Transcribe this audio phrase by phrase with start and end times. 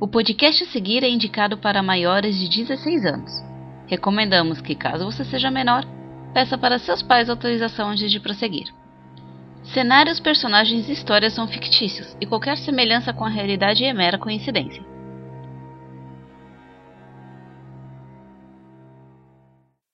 [0.00, 3.30] O podcast a seguir é indicado para maiores de 16 anos.
[3.86, 5.84] Recomendamos que, caso você seja menor,
[6.32, 8.72] peça para seus pais autorização antes de prosseguir.
[9.62, 14.82] Cenários, personagens e histórias são fictícios e qualquer semelhança com a realidade é mera coincidência.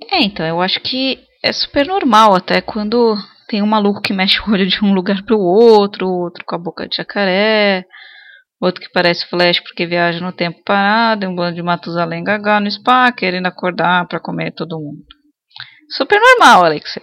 [0.08, 3.16] É, então, eu acho que é super normal até quando
[3.48, 6.58] tem um maluco que mexe o olho de um lugar pro outro, outro com a
[6.58, 7.84] boca de jacaré,
[8.60, 12.70] outro que parece Flash porque viaja no tempo parado, um bando de Matusalém gaga no
[12.70, 15.02] spa, querendo acordar para comer todo mundo.
[15.90, 17.02] Super normal, Alexei.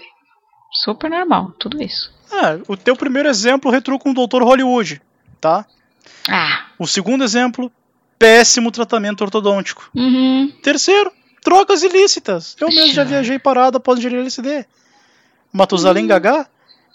[0.71, 2.11] Super normal, tudo isso.
[2.31, 4.41] Ah, o teu primeiro exemplo retrou com o Dr.
[4.41, 5.02] Hollywood,
[5.39, 5.66] tá?
[6.27, 6.66] Ah.
[6.80, 7.72] O segundo exemplo,
[8.17, 9.89] péssimo tratamento ortodôntico.
[9.95, 10.52] Uhum.
[10.63, 11.11] Terceiro,
[11.44, 12.55] drogas ilícitas.
[12.59, 14.66] Eu mesmo já viajei parado após ingerir LSD.
[15.52, 16.47] Matusalém Gagá,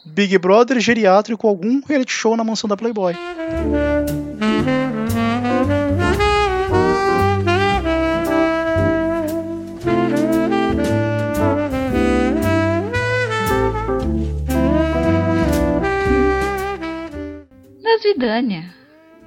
[0.05, 3.15] Big Brother geriátrico algum reality show na mansão da Playboy.
[3.15, 4.18] Das
[18.01, 18.73] Vidânia.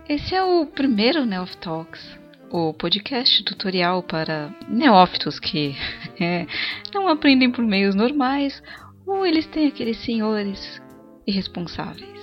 [0.07, 2.17] Esse é o primeiro Neof Talks,
[2.49, 5.75] o podcast tutorial para neófitos que
[6.19, 6.47] é,
[6.93, 8.63] não aprendem por meios normais
[9.05, 10.81] ou eles têm aqueles senhores
[11.27, 12.19] irresponsáveis.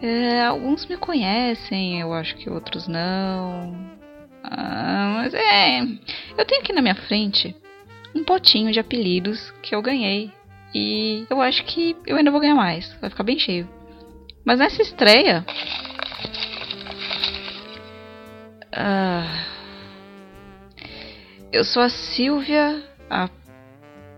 [0.00, 3.76] É, alguns me conhecem, eu acho que outros não.
[4.42, 5.82] Ah, mas é.
[6.38, 7.54] Eu tenho aqui na minha frente
[8.14, 10.32] um potinho de apelidos que eu ganhei.
[10.74, 12.90] E eu acho que eu ainda vou ganhar mais.
[13.02, 13.68] Vai ficar bem cheio.
[14.44, 15.44] Mas nessa estreia.
[18.72, 19.44] ah,
[21.52, 23.28] eu sou a Silvia, a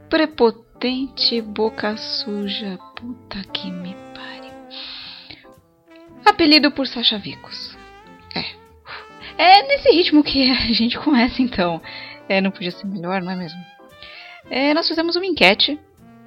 [0.08, 2.78] prepotente boca suja.
[2.94, 4.52] Puta que me pare.
[6.24, 7.76] Apelido por Sasha Vicos.
[8.34, 8.44] É.
[9.42, 11.80] É nesse ritmo que a gente começa então.
[12.28, 13.60] É, não podia ser melhor, não é mesmo?
[14.50, 15.78] É, nós fizemos uma enquete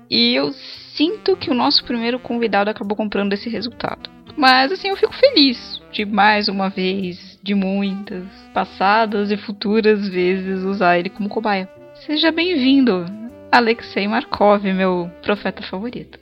[0.09, 0.51] e eu
[0.95, 4.09] sinto que o nosso primeiro convidado acabou comprando esse resultado.
[4.37, 10.63] Mas assim, eu fico feliz de mais uma vez, de muitas, passadas e futuras vezes,
[10.63, 11.69] usar ele como cobaia.
[12.05, 13.05] Seja bem-vindo,
[13.51, 16.19] Alexei Markov, meu profeta favorito.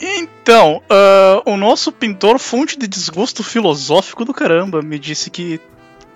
[0.00, 5.60] Então, ah, o nosso pintor fonte de desgosto filosófico do caramba me disse que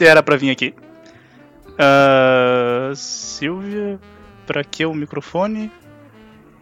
[0.00, 0.74] era pra vir aqui.
[1.78, 4.00] Ah, Silvia,
[4.46, 5.70] pra que o microfone?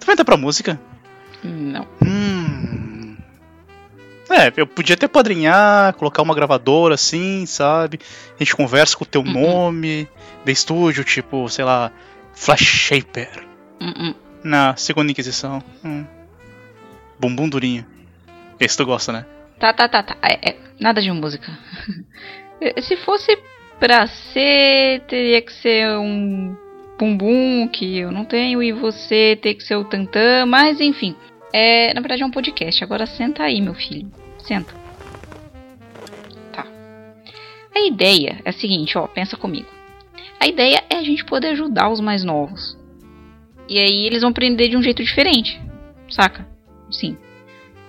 [0.00, 0.80] Tu vai entrar pra música?
[1.44, 1.86] Não.
[2.04, 3.16] Hum.
[4.30, 7.98] É, eu podia até padrinhar, colocar uma gravadora assim, sabe?
[8.34, 9.32] A gente conversa com o teu Uhum.
[9.32, 10.08] nome,
[10.44, 11.90] de estúdio, tipo, sei lá,
[12.34, 13.46] Flash Shaper.
[13.80, 14.14] Hum.
[14.42, 15.62] Na segunda Inquisição.
[15.84, 16.04] Hum.
[17.20, 17.84] Bumbum durinho.
[18.58, 19.26] Esse tu gosta, né?
[19.60, 20.16] Tá, tá, tá, tá.
[20.22, 21.46] É, é, nada de música.
[22.82, 23.36] Se fosse
[23.78, 26.56] pra ser, teria que ser um
[27.02, 31.16] bumbum que eu não tenho e você ter que ser o tantã, mas enfim.
[31.52, 32.82] É, na verdade é um podcast.
[32.84, 34.08] Agora senta aí, meu filho.
[34.38, 34.72] Senta.
[36.52, 36.64] Tá.
[37.74, 39.68] A ideia é a seguinte, ó, pensa comigo.
[40.38, 42.78] A ideia é a gente poder ajudar os mais novos.
[43.68, 45.60] E aí eles vão aprender de um jeito diferente.
[46.08, 46.46] Saca?
[46.90, 47.16] Sim.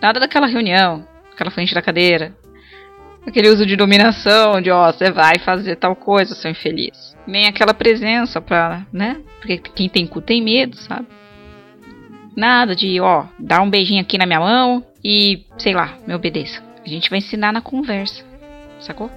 [0.02, 2.35] Nada daquela reunião, aquela frente da cadeira,
[3.25, 7.12] aquele uso de dominação, de ó, você vai fazer tal coisa, seu infeliz.
[7.25, 9.22] Nem aquela presença pra, né?
[9.39, 11.07] Porque quem tem cu tem medo, sabe?
[12.35, 16.61] Nada de, ó, dar um beijinho aqui na minha mão e, sei lá, me obedeça.
[16.84, 18.23] A gente vai ensinar na conversa,
[18.79, 19.09] sacou?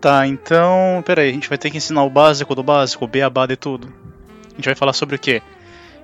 [0.00, 1.02] Tá, então.
[1.06, 3.56] Pera aí, a gente vai ter que ensinar o básico do básico, o beabá de
[3.56, 3.92] tudo.
[4.52, 5.42] A gente vai falar sobre o quê?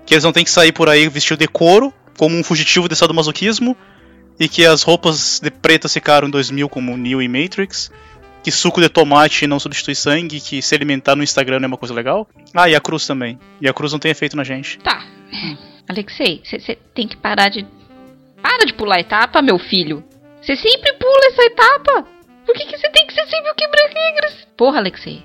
[0.07, 2.97] Que eles não têm que sair por aí vestido de couro, como um fugitivo de
[2.97, 3.77] sadomasoquismo,
[4.39, 7.91] e que as roupas de preta ficaram em 2000 como Neo e Matrix,
[8.43, 11.77] que suco de tomate não substitui sangue, que se alimentar no Instagram não é uma
[11.79, 12.29] coisa legal.
[12.55, 13.39] Ah, e a cruz também.
[13.61, 14.79] E a cruz não tem efeito na gente.
[14.79, 15.05] Tá.
[15.89, 17.67] Alexei, você tem que parar de.
[18.41, 20.03] Para de pular etapa, meu filho.
[20.41, 22.07] Você sempre pula essa etapa.
[22.45, 24.49] Por que você tem que ser sempre o quebra-regras?
[24.57, 25.25] Porra, Alexei.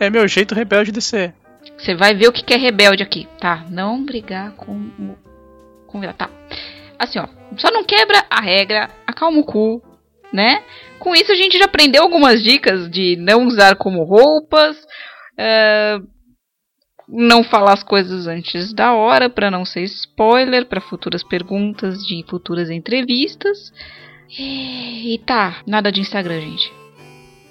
[0.00, 1.34] É meu jeito rebelde de ser.
[1.76, 3.66] Você vai ver o que que é rebelde aqui, tá?
[3.68, 5.16] Não brigar com o
[5.86, 6.30] convidado, tá?
[6.98, 7.28] Assim, ó.
[7.58, 9.82] Só não quebra a regra, acalma o cu,
[10.32, 10.62] né?
[10.98, 14.76] Com isso a gente já aprendeu algumas dicas de não usar como roupas,
[15.38, 15.98] é,
[17.08, 22.24] não falar as coisas antes da hora pra não ser spoiler pra futuras perguntas de
[22.28, 23.72] futuras entrevistas.
[24.38, 26.72] E, e tá, nada de Instagram, gente.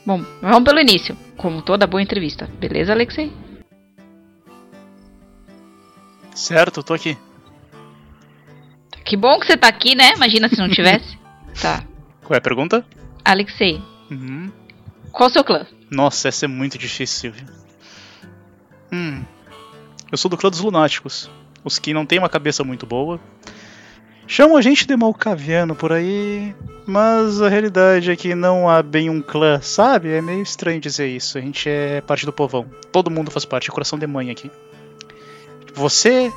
[0.06, 3.31] Bom, vamos pelo início, como toda boa entrevista, beleza, Alexei?
[6.36, 7.18] Certo, tô aqui.
[9.06, 10.13] Que bom que você tá aqui, né?
[10.16, 11.18] Imagina se não tivesse.
[11.62, 11.83] tá.
[12.25, 12.86] Qual é a pergunta?
[13.24, 13.81] Alexei,
[14.12, 14.51] Uhum.
[15.12, 15.66] qual o seu clã?
[15.89, 17.33] Nossa, essa é muito difícil.
[18.92, 19.24] Hum.
[20.12, 21.30] Eu sou do clã dos lunáticos.
[21.63, 23.19] Os que não têm uma cabeça muito boa.
[24.27, 26.56] Chamam a gente de malcaviano por aí,
[26.88, 30.10] mas a realidade é que não há bem um clã, sabe?
[30.12, 31.38] É meio estranho dizer isso.
[31.38, 32.66] A gente é parte do povão.
[32.92, 34.50] Todo mundo faz parte, coração de mãe aqui.
[35.75, 36.31] Você,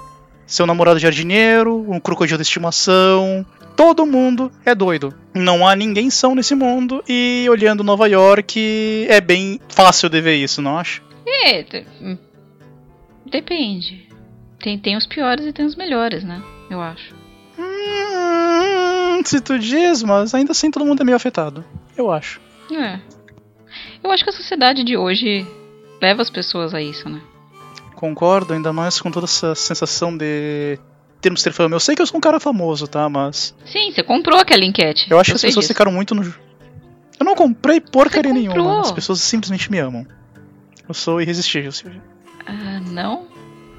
[0.46, 3.44] seu namorado jardineiro, um crocodilo de estimação,
[3.79, 5.15] todo mundo é doido.
[5.33, 10.35] Não há ninguém são nesse mundo e olhando Nova York é bem fácil de ver
[10.35, 11.01] isso, não acha?
[11.25, 11.65] É,
[12.03, 12.19] hum,
[13.25, 14.09] depende.
[14.59, 16.43] Tem, tem os piores e tem os melhores, né?
[16.69, 17.15] Eu acho.
[17.57, 21.65] Hum, se tu diz, mas ainda assim todo mundo é meio afetado.
[21.97, 22.41] Eu acho.
[22.73, 22.99] É.
[24.03, 25.47] Eu acho que a sociedade de hoje
[26.03, 27.21] leva as pessoas a isso, né?
[27.95, 30.81] Concordo, ainda mais com toda essa sensação de
[31.20, 31.75] termos ter fama.
[31.76, 33.09] Eu sei que eu sou um cara famoso, tá?
[33.09, 35.06] Mas Sim, você comprou aquela enquete.
[35.11, 35.75] eu acho que as pessoas disso.
[35.75, 36.23] ficaram muito no.
[36.23, 38.81] Eu não comprei porcaria nenhuma.
[38.81, 40.06] As pessoas simplesmente me amam.
[40.88, 42.03] Eu sou irresistível, Silvia.
[42.47, 43.26] Ah, não?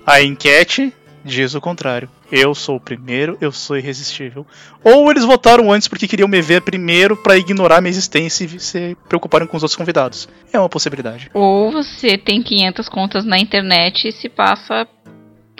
[0.05, 0.93] A enquete
[1.23, 2.09] diz o contrário.
[2.31, 4.45] Eu sou o primeiro, eu sou irresistível.
[4.83, 8.95] Ou eles votaram antes porque queriam me ver primeiro pra ignorar minha existência e se
[9.07, 10.29] preocuparem com os outros convidados.
[10.53, 11.31] É uma possibilidade.
[11.33, 14.87] Ou você tem 500 contas na internet e se passa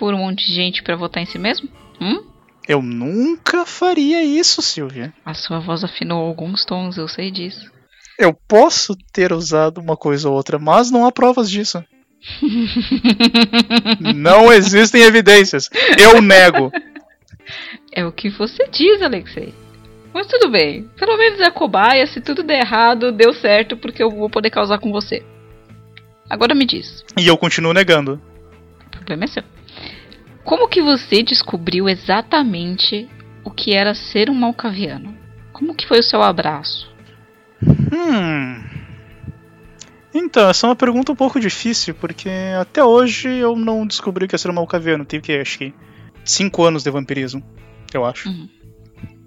[0.00, 1.68] por um monte de gente pra votar em si mesmo?
[2.00, 2.24] Hum?
[2.66, 5.12] Eu nunca faria isso, Silvia.
[5.22, 7.70] A sua voz afinou alguns tons, eu sei disso.
[8.18, 11.84] Eu posso ter usado uma coisa ou outra, mas não há provas disso.
[14.14, 15.68] não existem evidências.
[15.98, 16.72] Eu nego.
[17.92, 19.52] É o que você diz, Alexei.
[20.14, 20.88] Mas tudo bem.
[20.96, 22.06] Pelo menos é cobaia.
[22.06, 25.22] Se tudo der errado, deu certo porque eu vou poder causar com você.
[26.28, 27.04] Agora me diz.
[27.18, 28.20] E eu continuo negando.
[28.86, 29.42] O problema é seu.
[30.44, 33.08] Como que você descobriu exatamente
[33.44, 35.16] o que era ser um malcaviano?
[35.52, 36.90] Como que foi o seu abraço?
[37.62, 38.64] Hum.
[40.12, 42.28] Então, essa é uma pergunta um pouco difícil, porque
[42.60, 45.04] até hoje eu não descobri o que é ser um malcaviano.
[45.04, 45.74] Tenho que, acho que,
[46.24, 47.42] 5 anos de vampirismo,
[47.92, 48.28] eu acho.
[48.28, 48.48] Uhum.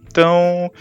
[0.07, 0.71] Então,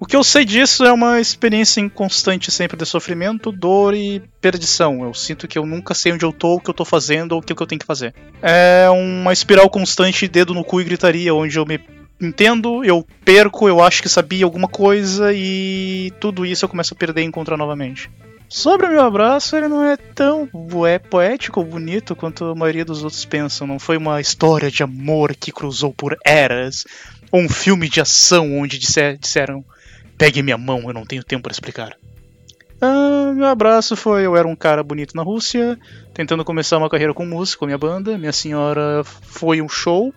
[0.00, 5.04] o que eu sei disso é uma experiência constante sempre de sofrimento, dor e perdição.
[5.04, 7.38] Eu sinto que eu nunca sei onde eu tô, o que eu tô fazendo ou
[7.40, 8.14] o que eu tenho que fazer.
[8.40, 11.78] É uma espiral constante, dedo no cu e gritaria, onde eu me
[12.18, 16.96] entendo, eu perco, eu acho que sabia alguma coisa e tudo isso eu começo a
[16.96, 18.10] perder e encontrar novamente.
[18.48, 20.48] Sobre o meu abraço, ele não é tão
[20.88, 23.66] é poético ou bonito quanto a maioria dos outros pensam.
[23.66, 26.84] Não foi uma história de amor que cruzou por eras,
[27.30, 29.64] ou um filme de ação onde disser- disseram
[30.20, 31.96] pegue minha mão, eu não tenho tempo para explicar.
[32.78, 35.78] Ah, meu abraço foi eu era um cara bonito na Rússia,
[36.12, 38.18] tentando começar uma carreira com música, com minha banda.
[38.18, 40.12] Minha senhora foi um show.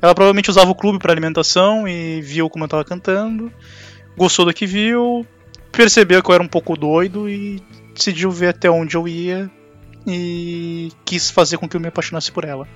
[0.00, 3.52] Ela provavelmente usava o clube para alimentação e viu como eu tava cantando.
[4.16, 5.26] Gostou do que viu,
[5.72, 7.60] percebeu que eu era um pouco doido e
[7.92, 9.50] decidiu ver até onde eu ia
[10.06, 12.68] e quis fazer com que eu me apaixonasse por ela.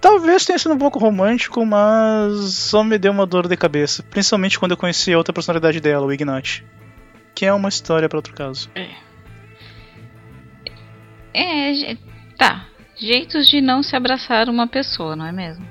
[0.00, 4.58] Talvez tenha sido um pouco romântico, mas só me deu uma dor de cabeça, principalmente
[4.58, 6.62] quando eu conheci a outra personalidade dela, o Ignat.
[7.34, 8.70] Que é uma história para outro caso.
[11.32, 11.98] É, je-
[12.38, 12.66] tá.
[12.96, 15.66] Jeitos de não se abraçar uma pessoa, não é mesmo?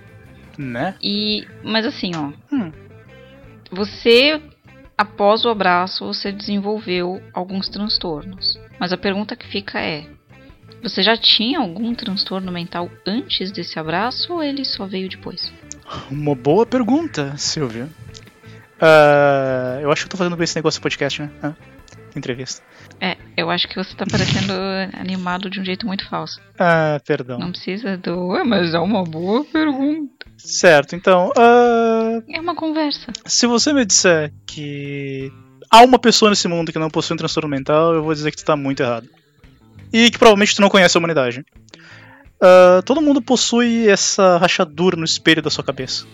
[0.58, 0.96] Né?
[1.02, 2.32] E, mas assim, ó.
[2.54, 2.72] Hum.
[3.72, 4.42] Você,
[4.98, 8.60] após o abraço, você desenvolveu alguns transtornos.
[8.80, 10.06] Mas a pergunta que fica é:
[10.84, 15.52] você já tinha algum transtorno mental antes desse abraço ou ele só veio depois?
[16.12, 17.90] Uma boa pergunta, Silvia.
[18.80, 21.30] Ah, eu acho que eu tô fazendo bem esse negócio do podcast, né?
[21.42, 21.54] Ah,
[22.16, 22.62] entrevista.
[23.00, 24.54] É, eu acho que você tá parecendo
[25.00, 26.40] animado de um jeito muito falso.
[26.60, 27.40] Ah, perdão.
[27.40, 28.28] Não precisa do.
[28.28, 30.26] "Ué, Mas é uma boa pergunta.
[30.38, 31.32] Certo, então.
[31.38, 33.12] ah, É uma conversa.
[33.26, 35.32] se você me disser que
[35.72, 38.38] há uma pessoa nesse mundo que não possui um transtorno mental, eu vou dizer que
[38.38, 39.08] tu tá muito errado.
[39.94, 41.46] E que provavelmente tu não conhece a humanidade.
[42.46, 46.06] Ah, todo mundo possui essa rachadura no espelho da sua cabeça.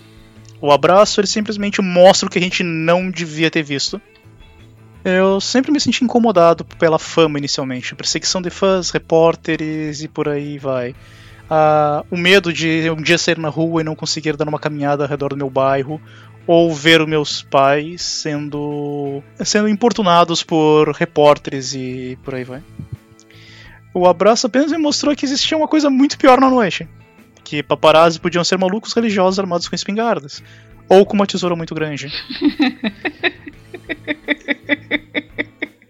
[0.62, 4.00] O abraço, ele simplesmente mostra o que a gente não devia ter visto.
[5.04, 7.96] Eu sempre me senti incomodado pela fama inicialmente.
[7.96, 10.94] Perseguição de fãs, repórteres e por aí vai.
[11.50, 15.04] Ah, o medo de um dia sair na rua e não conseguir dar uma caminhada
[15.04, 16.00] ao redor do meu bairro.
[16.46, 22.62] Ou ver os meus pais sendo, sendo importunados por repórteres e por aí vai.
[23.94, 26.88] O abraço apenas me mostrou que existia uma coisa muito pior na noite.
[27.44, 30.44] Que paparazzi podiam ser malucos religiosos armados com espingardas.
[30.88, 32.08] Ou com uma tesoura muito grande.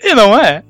[0.02, 0.64] e não é.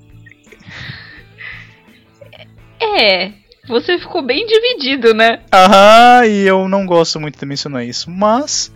[2.81, 3.31] É,
[3.67, 5.41] você ficou bem dividido, né?
[5.53, 8.71] Aham, e eu não gosto muito de mencionar isso, mas.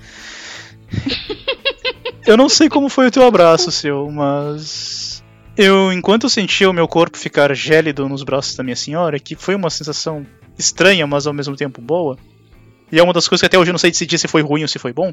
[2.28, 4.93] eu não sei como foi o teu abraço, seu, mas.
[5.56, 9.56] Eu, enquanto sentia o meu corpo ficar gélido nos braços da minha senhora, que foi
[9.56, 10.26] uma sensação
[10.58, 12.18] estranha, mas ao mesmo tempo boa,
[12.92, 14.64] e é uma das coisas que até hoje eu não sei decidir se foi ruim
[14.64, 15.12] ou se foi bom,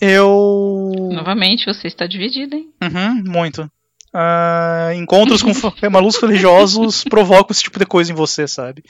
[0.00, 1.10] eu.
[1.12, 2.70] Novamente, você está dividido, hein?
[2.82, 3.70] Uhum, muito.
[4.14, 5.52] Uh, encontros com
[5.90, 8.82] malucos religiosos provocam esse tipo de coisa em você, sabe?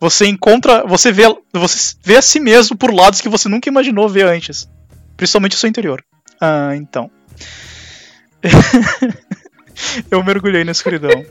[0.00, 0.86] Você encontra.
[0.86, 4.68] Você vê, você vê a si mesmo por lados que você nunca imaginou ver antes.
[5.16, 6.04] Principalmente o seu interior.
[6.40, 7.10] Uh, então.
[10.10, 11.24] eu mergulhei na escuridão.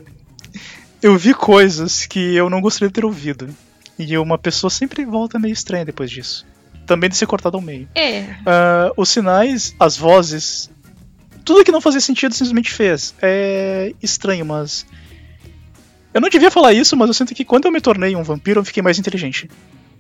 [1.01, 3.49] Eu vi coisas que eu não gostaria de ter ouvido.
[3.97, 6.45] E uma pessoa sempre volta meio estranha depois disso.
[6.85, 7.87] Também de ser cortado ao meio.
[7.93, 8.21] É.
[8.21, 10.69] Uh, os sinais, as vozes,
[11.45, 13.13] tudo que não fazia sentido simplesmente fez.
[13.21, 14.85] É estranho, mas.
[16.13, 18.59] Eu não devia falar isso, mas eu sinto que quando eu me tornei um vampiro,
[18.59, 19.49] eu fiquei mais inteligente.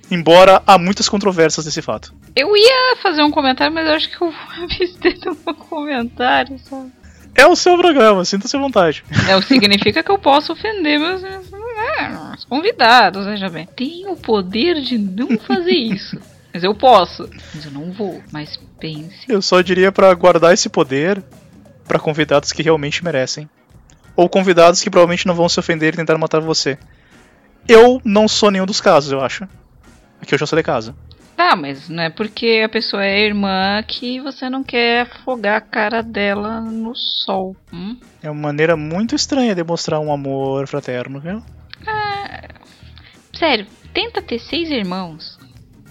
[0.09, 2.13] Embora há muitas controvérsias desse fato.
[2.35, 6.57] Eu ia fazer um comentário, mas eu acho que eu vou abster do meu comentário,
[6.59, 6.91] sabe?
[7.39, 9.03] É o seu programa, sinta-se à vontade.
[9.27, 13.65] Não significa que eu posso ofender meus, meus convidados, veja bem.
[13.65, 16.17] Tenho o poder de não fazer isso.
[16.53, 17.29] Mas eu posso.
[17.55, 18.21] Mas eu não vou.
[18.29, 19.25] Mas pense.
[19.27, 21.23] Eu só diria para guardar esse poder
[21.87, 23.49] para convidados que realmente merecem.
[24.17, 26.77] Ou convidados que provavelmente não vão se ofender e tentar matar você.
[27.67, 29.47] Eu não sou nenhum dos casos, eu acho.
[30.21, 30.93] Aqui eu já sou de casa.
[31.39, 35.61] Tá, mas não é porque a pessoa é irmã que você não quer afogar a
[35.61, 37.55] cara dela no sol.
[37.71, 37.95] Hum?
[38.21, 41.41] É uma maneira muito estranha de mostrar um amor fraterno, viu?
[41.87, 42.45] Ah,
[43.33, 45.39] sério, tenta ter seis irmãos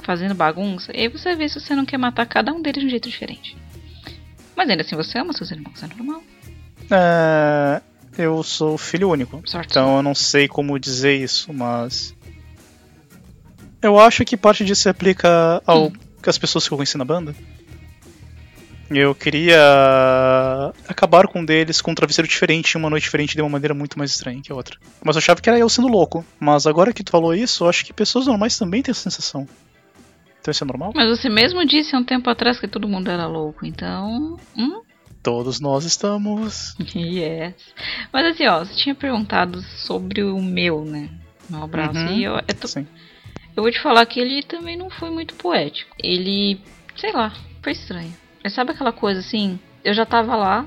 [0.02, 2.86] fazendo bagunça, e aí você vê se você não quer matar cada um deles de
[2.86, 3.56] um jeito diferente.
[4.54, 6.22] Mas ainda assim você ama seus irmãos, é normal.
[6.90, 7.80] É,
[8.18, 9.40] eu sou filho único.
[9.46, 12.14] Sorte então eu não sei como dizer isso, mas.
[13.82, 15.92] Eu acho que parte disso se aplica ao hum.
[16.26, 17.34] as pessoas que eu conheci na banda.
[18.90, 23.42] Eu queria acabar com um deles com um travesseiro diferente em uma noite diferente de
[23.42, 24.78] uma maneira muito mais estranha que a outra.
[25.04, 26.24] Mas eu achava que era eu sendo louco.
[26.40, 29.46] Mas agora que tu falou isso, eu acho que pessoas normais também têm essa sensação.
[30.40, 30.92] Então isso é normal?
[30.94, 34.38] Mas você mesmo disse há um tempo atrás que todo mundo era louco, então.
[34.56, 34.80] Hum?
[35.22, 36.74] Todos nós estamos.
[36.96, 37.54] yes.
[38.10, 41.10] Mas assim, ó, você tinha perguntado sobre o meu, né?
[41.50, 41.98] Meu abraço.
[41.98, 42.12] Uhum.
[42.12, 42.68] E eu, eu, tô...
[43.58, 45.92] eu vou te falar que ele também não foi muito poético.
[45.98, 46.60] Ele,
[46.94, 48.14] sei lá, foi estranho.
[48.42, 49.58] Mas sabe aquela coisa assim?
[49.82, 50.64] Eu já tava lá,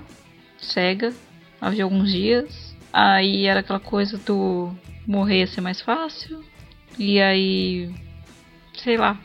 [0.58, 1.14] cega,
[1.62, 2.76] havia alguns dias.
[2.92, 4.76] Aí era aquela coisa do
[5.08, 6.44] morrer ia ser mais fácil.
[7.00, 7.90] E aí,
[8.78, 9.18] sei lá,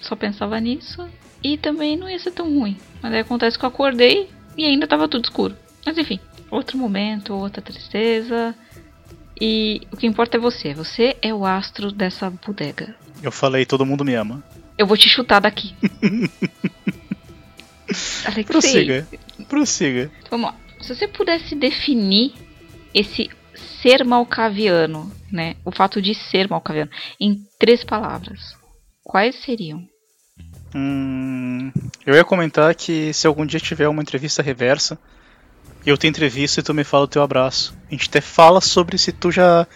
[0.00, 1.08] só pensava nisso.
[1.40, 2.76] E também não ia ser tão ruim.
[3.00, 4.28] Mas aí acontece que eu acordei
[4.58, 5.56] e ainda tava tudo escuro.
[5.86, 6.18] Mas enfim,
[6.50, 8.56] outro momento, outra tristeza.
[9.40, 10.74] E o que importa é você.
[10.74, 13.03] Você é o astro dessa bodega.
[13.24, 14.44] Eu falei, todo mundo me ama.
[14.76, 15.74] Eu vou te chutar daqui.
[18.26, 18.44] Alexei.
[18.44, 19.08] Prossiga.
[19.48, 20.10] Prossiga.
[20.30, 20.56] Vamos lá.
[20.82, 22.34] Se você pudesse definir
[22.92, 23.30] esse
[23.80, 25.56] ser malcaviano, né?
[25.64, 28.54] O fato de ser malcaviano, em três palavras,
[29.02, 29.88] quais seriam?
[30.74, 31.72] Hum,
[32.04, 34.98] eu ia comentar que se algum dia tiver uma entrevista reversa,
[35.86, 37.74] eu te entrevisto e tu me fala o teu abraço.
[37.88, 39.66] A gente até fala sobre se tu já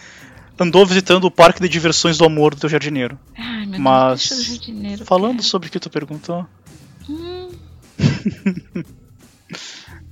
[0.59, 3.17] andou visitando o parque de diversões do amor do teu jardineiro.
[3.37, 5.43] Ai, meu Mas Deus, jardineiro, falando cara.
[5.43, 6.45] sobre o que tu perguntou.
[7.09, 7.49] Hum.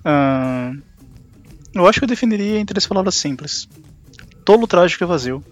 [0.05, 0.81] uh,
[1.75, 3.67] eu acho que eu definiria em três palavras simples:
[4.45, 5.43] tolo, trágico e vazio.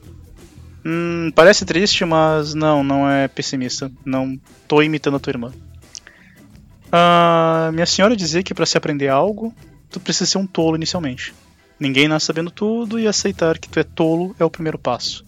[0.85, 3.91] Hum, parece triste, mas não, não é pessimista.
[4.05, 5.51] Não tô imitando a tua irmã.
[6.85, 9.53] Uh, minha senhora dizia que para se aprender algo,
[9.89, 11.33] tu precisa ser um tolo inicialmente.
[11.79, 15.25] Ninguém nasce sabendo tudo e aceitar que tu é tolo é o primeiro passo.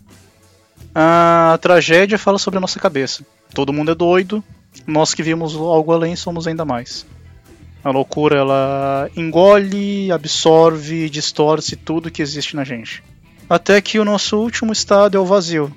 [0.93, 3.25] A tragédia fala sobre a nossa cabeça.
[3.53, 4.43] Todo mundo é doido,
[4.85, 7.05] nós que vimos algo além somos ainda mais.
[7.83, 13.03] A loucura ela engole, absorve, distorce tudo que existe na gente
[13.49, 15.73] até que o nosso último estado é o vazio,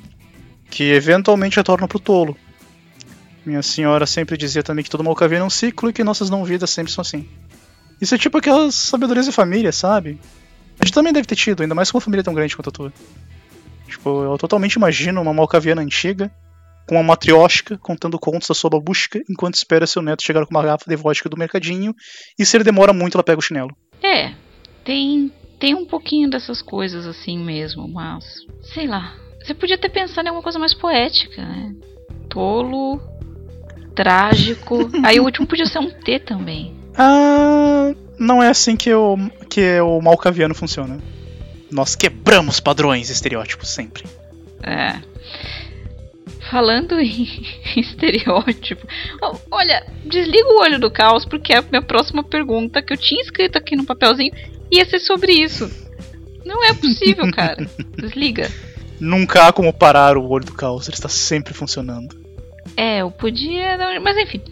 [0.68, 2.36] que eventualmente retorna pro tolo.
[3.44, 6.44] Minha senhora sempre dizia também que todo malcaviano é um ciclo e que nossas não
[6.44, 7.28] vidas sempre são assim.
[8.00, 10.18] Isso é tipo aquelas sabedorias de família, sabe?
[10.80, 12.72] A gente também deve ter tido, ainda mais com uma família tão grande quanto a
[12.72, 12.92] tua.
[13.86, 16.30] Tipo, eu totalmente imagino uma malcaviana antiga,
[16.88, 20.62] com uma matriótica contando contos da sua babushka, enquanto espera seu neto chegar com uma
[20.62, 21.94] garrafa de vodka do mercadinho,
[22.38, 23.76] e se ele demora muito, ela pega o chinelo.
[24.02, 24.32] É,
[24.84, 28.24] tem tem um pouquinho dessas coisas assim mesmo, mas
[28.72, 29.14] sei lá.
[29.42, 31.74] Você podia ter pensado em alguma coisa mais poética, né?
[32.30, 33.00] Tolo,
[33.94, 34.90] trágico.
[35.04, 36.74] Aí o último podia ser um T também.
[36.96, 39.16] Ah, não é assim que o
[39.48, 41.00] que o malcaviano funciona.
[41.70, 44.04] Nós quebramos padrões estereótipos sempre.
[44.62, 45.00] É.
[46.50, 47.26] Falando em
[47.76, 48.86] estereótipo,
[49.50, 53.22] olha, desliga o olho do caos porque é a minha próxima pergunta que eu tinha
[53.22, 54.32] escrito aqui no papelzinho
[54.70, 55.70] ia ser sobre isso.
[56.44, 57.66] Não é possível, cara.
[57.96, 58.50] Desliga.
[59.00, 62.20] Nunca há como parar o olho do caos, ele está sempre funcionando.
[62.76, 63.78] É, eu podia.
[64.02, 64.42] Mas enfim.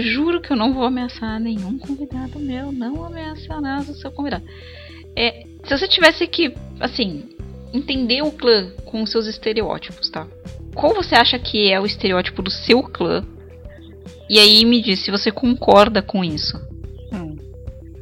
[0.00, 2.72] Juro que eu não vou ameaçar nenhum convidado meu.
[2.72, 4.44] Não ameaçar nada do seu convidado.
[5.14, 7.28] É, se você tivesse que, assim,
[7.72, 10.26] entender o clã com os seus estereótipos, tá?
[10.74, 13.24] Qual você acha que é o estereótipo do seu clã?
[14.28, 16.58] E aí me diz se você concorda com isso.
[17.12, 17.36] Hum.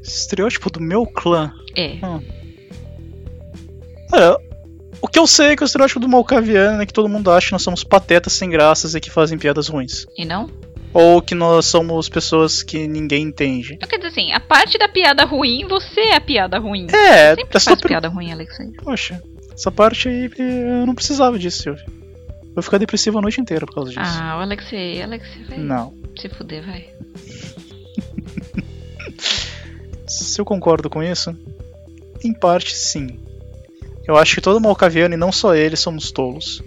[0.02, 1.52] Estereótipo do meu clã.
[1.76, 1.98] É.
[4.12, 4.36] Olha,
[5.00, 7.48] o que eu sei é que o estereótipo do Malkaviano é que todo mundo acha
[7.48, 10.06] que nós somos patetas sem graças e que fazem piadas ruins.
[10.16, 10.48] E não?
[10.94, 13.76] Ou que nós somos pessoas que ninguém entende.
[13.82, 16.86] Eu quero dizer assim, a parte da piada ruim, você é a piada ruim.
[16.88, 18.76] É, Sempre essa faz per- piada ruim, Alexandre.
[18.76, 19.20] Poxa,
[19.52, 21.84] essa parte aí eu não precisava disso, Silvio.
[21.86, 24.00] Eu vou ficar depressivo a noite inteira por causa disso.
[24.04, 25.92] Ah, o Alexei, Alexei vai Não.
[26.16, 26.86] se fuder, vai.
[30.06, 31.36] Se eu concordo com isso,
[32.22, 33.18] em parte sim.
[34.06, 36.62] Eu acho que todo Malkaviano e não só ele somos tolos.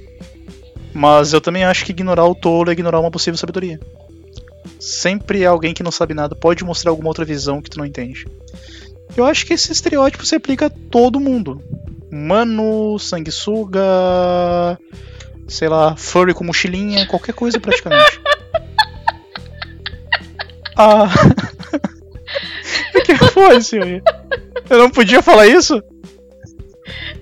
[0.93, 3.79] Mas eu também acho que ignorar o tolo é ignorar uma possível sabedoria.
[4.79, 8.27] Sempre alguém que não sabe nada pode mostrar alguma outra visão que tu não entende.
[9.15, 11.61] Eu acho que esse estereótipo se aplica a todo mundo.
[12.11, 13.81] Humano, sanguessuga,
[15.47, 18.21] sei lá, furry com mochilinha, qualquer coisa praticamente.
[20.77, 21.07] ah.
[22.93, 24.01] O que foi, senhor?
[24.69, 25.81] Eu não podia falar isso?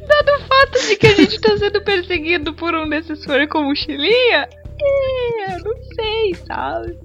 [0.07, 3.63] Dado o fato de que a gente tá sendo perseguido por um desses furry com
[3.63, 4.47] mochilinha,
[4.81, 5.73] é, não
[6.05, 6.97] sei, sabe?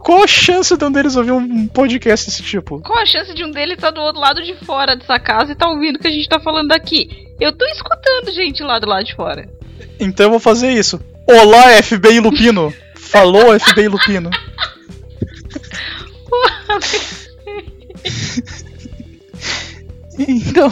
[0.00, 2.80] Qual a chance de um deles ouvir um podcast desse tipo?
[2.80, 5.56] Qual a chance de um deles estar do outro lado de fora dessa casa e
[5.56, 7.08] tá ouvindo o que a gente tá falando aqui?
[7.40, 9.48] Eu tô escutando gente lá do lado de fora.
[10.00, 11.00] Então eu vou fazer isso.
[11.26, 12.72] Olá, FBI Lupino!
[12.94, 14.30] Falou, FBI Lupino.
[16.28, 16.78] Porra,
[20.18, 20.68] Então,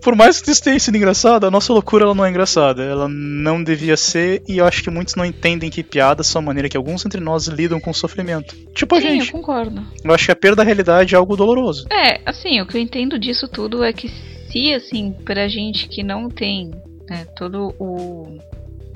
[0.00, 2.82] por mais que isso tenha sido engraçado, a nossa loucura ela não é engraçada.
[2.82, 6.44] Ela não devia ser, e eu acho que muitos não entendem que piadas são a
[6.44, 8.54] maneira que alguns entre nós lidam com o sofrimento.
[8.74, 9.32] Tipo a Sim, eu gente.
[9.32, 9.82] concordo.
[10.04, 11.86] Eu acho que a perda da realidade é algo doloroso.
[11.90, 14.08] É, assim, o que eu entendo disso tudo é que
[14.50, 16.70] se, assim, pra gente que não tem
[17.08, 18.38] né, todo o,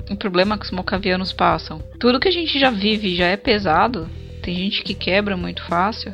[0.09, 4.09] o problema que os mocavianos passam, tudo que a gente já vive já é pesado,
[4.41, 6.13] tem gente que quebra muito fácil,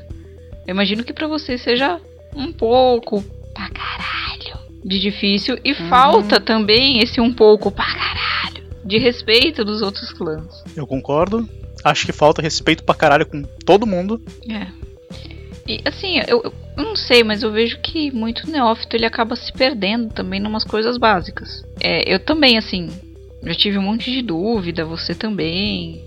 [0.68, 2.00] eu imagino que pra você seja
[2.36, 3.24] um pouco
[3.54, 4.39] pra caralho
[4.84, 10.64] de difícil e falta também esse um pouco pra caralho de respeito dos outros clãs.
[10.76, 11.48] Eu concordo.
[11.84, 14.22] Acho que falta respeito pra caralho com todo mundo.
[14.50, 14.68] É.
[15.68, 19.36] E assim, eu, eu eu não sei, mas eu vejo que muito neófito ele acaba
[19.36, 21.62] se perdendo também numas coisas básicas.
[21.82, 22.88] É, eu também, assim,
[23.44, 26.02] já tive um monte de dúvida, você também.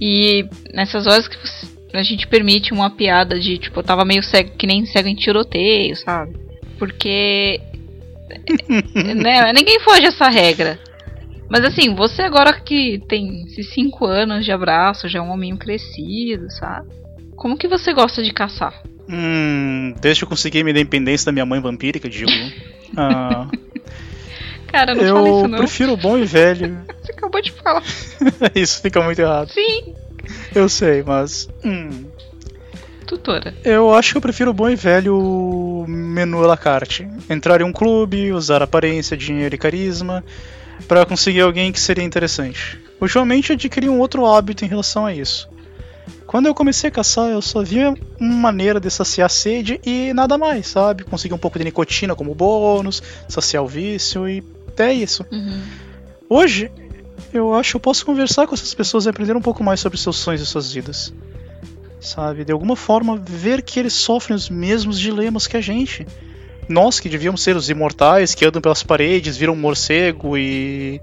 [0.00, 4.22] E nessas horas que você- a gente permite uma piada de, tipo, eu tava meio
[4.22, 6.36] cego, que nem cego em tiroteio, sabe?
[6.78, 7.60] Porque.
[9.14, 10.78] Né, ninguém foge essa regra.
[11.50, 15.56] Mas assim, você agora que tem esses 5 anos de abraço, já é um homem
[15.56, 16.88] crescido, sabe?
[17.36, 18.82] Como que você gosta de caçar?
[19.08, 22.30] Hum, que eu consegui minha independência da minha mãe vampírica, digo.
[22.96, 23.46] Ah,
[24.68, 25.58] Cara, não fala eu isso não.
[25.58, 26.78] prefiro o bom e velho.
[27.04, 27.82] Você acabou de falar.
[28.56, 29.50] Isso fica muito errado.
[29.50, 29.94] Sim,
[30.54, 31.48] Eu sei, mas.
[31.64, 32.06] Hum,
[33.08, 33.54] tutora.
[33.64, 37.08] eu acho que eu prefiro o bom e velho menu à la carte.
[37.28, 40.22] Entrar em um clube, usar aparência, dinheiro e carisma
[40.86, 42.78] pra conseguir alguém que seria interessante.
[43.00, 45.48] Ultimamente adquiri um outro hábito em relação a isso.
[46.26, 50.12] Quando eu comecei a caçar, eu só via uma maneira de saciar a sede e
[50.12, 51.04] nada mais, sabe?
[51.04, 54.44] Conseguir um pouco de nicotina como bônus, saciar o vício e
[54.76, 55.24] é isso.
[55.32, 55.62] Uhum.
[56.28, 56.70] Hoje,
[57.32, 59.98] eu acho que eu posso conversar com essas pessoas e aprender um pouco mais sobre
[59.98, 61.12] seus sonhos e suas vidas.
[62.00, 62.44] Sabe?
[62.44, 66.06] De alguma forma, ver que eles sofrem os mesmos dilemas que a gente.
[66.68, 71.00] Nós que devíamos ser os imortais que andam pelas paredes, viram um morcego e.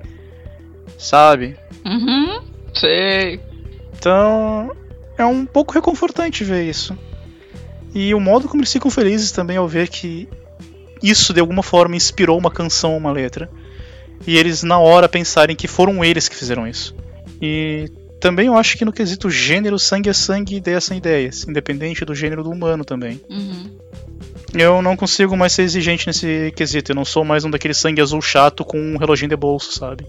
[0.98, 1.58] Sabe?
[1.86, 2.42] Uhum.
[2.74, 3.40] Sei.
[3.98, 4.72] Então,
[5.18, 6.98] é um pouco reconfortante ver isso.
[7.94, 10.28] E o modo como eles ficam felizes também ao ver que
[11.02, 13.50] isso de alguma forma inspirou uma canção ou uma letra.
[14.28, 16.96] E eles na hora pensarem que foram eles que fizeram isso.
[17.42, 17.90] E
[18.26, 22.04] também eu acho que no quesito gênero, sangue é sangue e ideia são ideias, independente
[22.04, 23.22] do gênero do humano também.
[23.30, 23.70] Uhum.
[24.52, 28.02] Eu não consigo mais ser exigente nesse quesito, eu não sou mais um daquele sangue
[28.02, 30.08] azul chato com um reloginho de bolso, sabe?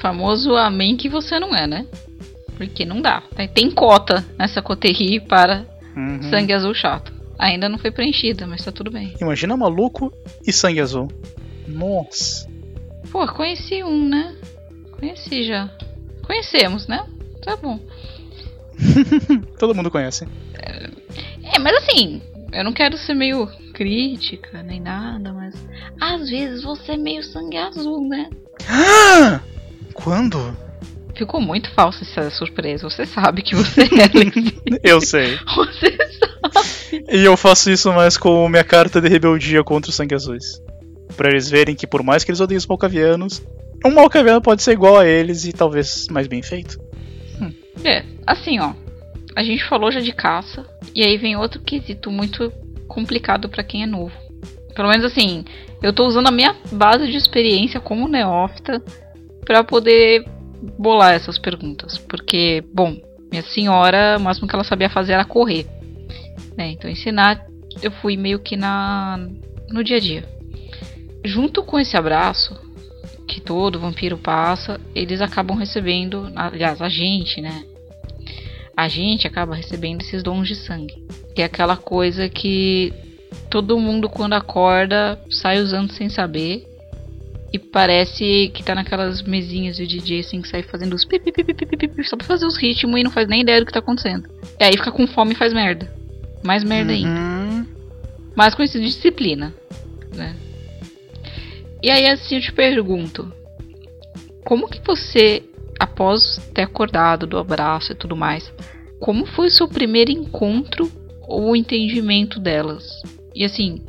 [0.00, 1.86] Famoso amém que você não é, né?
[2.56, 3.22] Porque não dá.
[3.52, 6.22] Tem cota nessa coterri para Uhum.
[6.30, 7.12] sangue azul chato.
[7.38, 9.14] Ainda não foi preenchida, mas tá tudo bem.
[9.20, 10.10] Imagina maluco
[10.46, 11.08] e sangue azul.
[11.68, 12.48] Nossa.
[13.12, 14.34] Pô, conheci um, né?
[14.98, 15.68] Conheci já.
[16.22, 17.04] Conhecemos, né?
[17.46, 17.78] Tá bom.
[19.56, 20.26] Todo mundo conhece.
[20.52, 22.20] É, mas assim,
[22.52, 25.54] eu não quero ser meio crítica nem nada, mas
[26.00, 28.28] às vezes você é meio sangue azul, né?
[29.94, 30.56] Quando?
[31.16, 32.90] Ficou muito falsa essa surpresa.
[32.90, 34.80] Você sabe que você é.
[34.82, 35.38] Eu sei.
[35.54, 37.04] Você sabe.
[37.08, 40.60] E eu faço isso mais com minha carta de rebeldia contra os sangue azuis.
[41.16, 43.40] Pra eles verem que por mais que eles odeiem os malcavianos,
[43.84, 46.78] um malcaviano pode ser igual a eles e talvez mais bem feito.
[47.84, 48.74] É, assim, ó.
[49.34, 52.50] A gente falou já de caça, e aí vem outro quesito muito
[52.88, 54.14] complicado pra quem é novo.
[54.74, 55.44] Pelo menos assim,
[55.82, 58.82] eu tô usando a minha base de experiência como neófita
[59.44, 60.26] pra poder
[60.78, 61.98] bolar essas perguntas.
[61.98, 62.96] Porque, bom,
[63.30, 65.66] minha senhora, o máximo que ela sabia fazer era correr.
[66.56, 66.70] Né?
[66.70, 67.46] Então ensinar,
[67.82, 69.18] eu fui meio que na
[69.68, 70.24] no dia a dia.
[71.24, 72.65] Junto com esse abraço
[73.26, 77.64] que todo vampiro passa, eles acabam recebendo, aliás, a gente, né?
[78.76, 80.94] A gente acaba recebendo esses dons de sangue,
[81.34, 82.92] que é aquela coisa que
[83.50, 86.66] todo mundo quando acorda sai usando sem saber
[87.52, 91.32] e parece que tá naquelas mesinhas de DJ assim que sai fazendo os pi, pi,
[91.32, 93.60] pi, pi, pi, pi, pi, só pra fazer os ritmos e não faz nem ideia
[93.60, 94.28] do que tá acontecendo.
[94.60, 95.90] E aí fica com fome e faz merda.
[96.44, 97.08] Mais merda ainda.
[97.08, 97.66] Uhum.
[98.36, 99.54] Mais conhecido de disciplina,
[100.14, 100.36] né?
[101.86, 103.32] E aí assim eu te pergunto,
[104.44, 105.44] como que você,
[105.78, 108.52] após ter acordado do abraço e tudo mais,
[108.98, 110.90] como foi o seu primeiro encontro
[111.28, 113.02] ou entendimento delas?
[113.32, 113.84] E assim,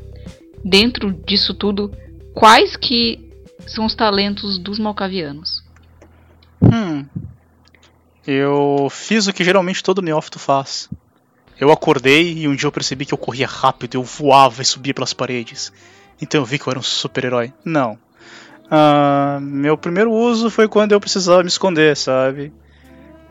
[0.63, 1.91] dentro disso tudo,
[2.35, 3.31] quais que
[3.65, 5.63] são os talentos dos malcavianos?
[6.61, 7.03] Hum.
[8.27, 10.87] Eu fiz o que geralmente todo neófito faz.
[11.59, 14.93] Eu acordei e um dia eu percebi que eu corria rápido, eu voava e subia
[14.93, 15.73] pelas paredes.
[16.21, 17.53] Então eu vi que eu era um super-herói.
[17.63, 17.97] Não.
[18.69, 22.51] Ah, meu primeiro uso foi quando eu precisava me esconder, sabe?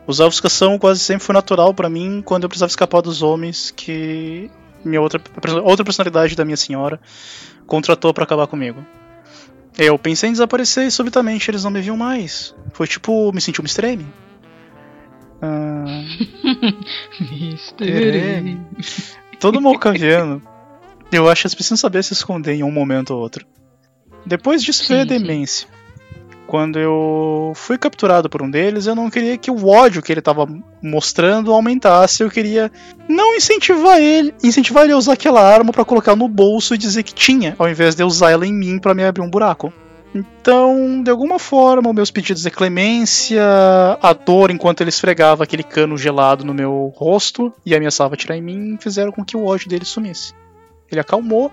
[0.07, 4.49] Usar ofuscação quase sempre foi natural pra mim quando eu precisava escapar dos homens que
[4.83, 5.21] minha outra,
[5.63, 6.99] outra personalidade da minha senhora
[7.65, 8.85] contratou pra acabar comigo.
[9.77, 12.55] Eu pensei em desaparecer e subitamente eles não me viam mais.
[12.71, 14.07] Foi tipo, me senti um extreme.
[15.41, 16.03] Ah,
[19.39, 20.41] todo malcaviano,
[21.11, 23.45] eu acho que eles precisam saber se esconder em um momento ou outro.
[24.25, 25.09] Depois disso Sim, veio a sim.
[25.09, 25.67] demência.
[26.47, 30.19] Quando eu fui capturado por um deles, eu não queria que o ódio que ele
[30.19, 30.47] estava
[30.81, 32.23] mostrando aumentasse.
[32.23, 32.71] Eu queria
[33.07, 37.03] não incentivar ele, incentivar ele a usar aquela arma para colocar no bolso e dizer
[37.03, 39.73] que tinha, ao invés de eu usar ela em mim para me abrir um buraco.
[40.15, 43.43] Então, de alguma forma, meus pedidos de clemência,
[44.01, 48.41] a dor enquanto ele esfregava aquele cano gelado no meu rosto e ameaçava atirar em
[48.41, 50.33] mim, fizeram com que o ódio dele sumisse.
[50.91, 51.51] Ele acalmou,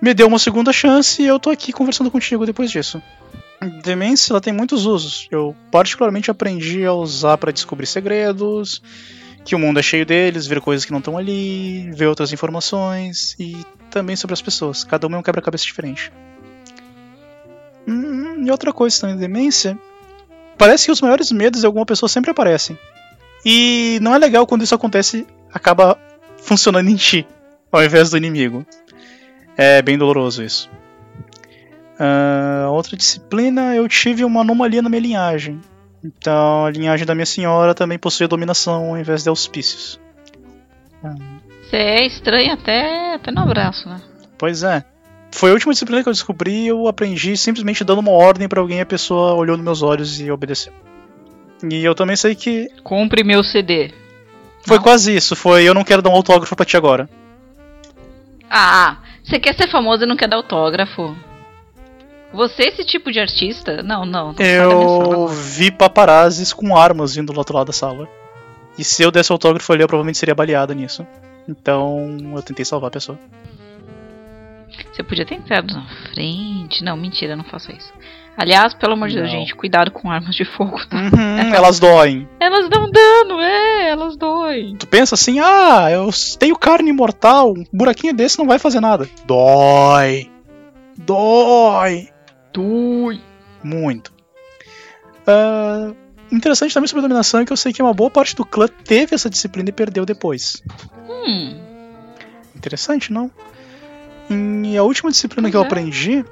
[0.00, 3.02] me deu uma segunda chance e eu tô aqui conversando contigo depois disso.
[3.82, 5.26] Demência ela tem muitos usos.
[5.30, 8.80] Eu particularmente aprendi a usar para descobrir segredos,
[9.44, 13.34] que o mundo é cheio deles, ver coisas que não estão ali, ver outras informações
[13.38, 13.56] e
[13.90, 14.84] também sobre as pessoas.
[14.84, 16.12] Cada uma é um quebra-cabeça diferente.
[17.86, 19.76] Hum, e outra coisa também, demência.
[20.56, 22.78] Parece que os maiores medos de alguma pessoa sempre aparecem.
[23.44, 25.98] E não é legal quando isso acontece, acaba
[26.36, 27.26] funcionando em ti,
[27.72, 28.64] ao invés do inimigo.
[29.56, 30.70] É bem doloroso isso.
[31.98, 35.60] Ah, outra disciplina, eu tive uma anomalia na minha linhagem.
[36.04, 39.98] Então, a linhagem da minha senhora também possui dominação ao invés de auspícios.
[41.62, 44.00] Você é estranho até, até no abraço, né?
[44.36, 44.84] Pois é.
[45.32, 48.78] Foi a última disciplina que eu descobri eu aprendi simplesmente dando uma ordem pra alguém
[48.78, 50.72] e a pessoa olhou nos meus olhos e obedeceu.
[51.70, 53.92] E eu também sei que Compre meu CD.
[54.64, 54.82] foi Não.
[54.84, 57.10] quase isso, foi eu não quero dar um autógrafo pra ti agora.
[58.50, 61.14] Ah, você quer ser famoso e não quer dar autógrafo?
[62.32, 63.82] Você é esse tipo de artista?
[63.82, 64.32] Não, não.
[64.32, 68.08] não Eu vi paparazzis com armas vindo do outro lado da sala.
[68.78, 71.06] E se eu desse autógrafo ali, eu provavelmente seria baleado nisso.
[71.48, 73.18] Então eu tentei salvar a pessoa.
[74.92, 76.84] Você podia ter entrado na frente.
[76.84, 77.92] Não, mentira, não faça isso.
[78.38, 80.78] Aliás, pelo amor de Deus, gente, cuidado com armas de fogo.
[80.88, 80.96] tá?
[80.96, 82.28] Uhum, elas doem.
[82.38, 84.76] Elas dão dano, é, elas doem.
[84.76, 89.08] Tu pensa assim, ah, eu tenho carne mortal, um buraquinho desse não vai fazer nada.
[89.26, 90.30] Dói.
[90.96, 92.08] Dói.
[92.52, 93.20] Dói.
[93.64, 94.12] Muito.
[95.26, 95.92] Ah,
[96.30, 98.68] interessante também sobre a dominação é que eu sei que uma boa parte do clã
[98.84, 100.62] teve essa disciplina e perdeu depois.
[101.08, 101.56] Hum,
[102.54, 103.30] Interessante, não?
[104.30, 105.74] E a última disciplina que eu Pois é.
[105.80, 106.24] aprendi,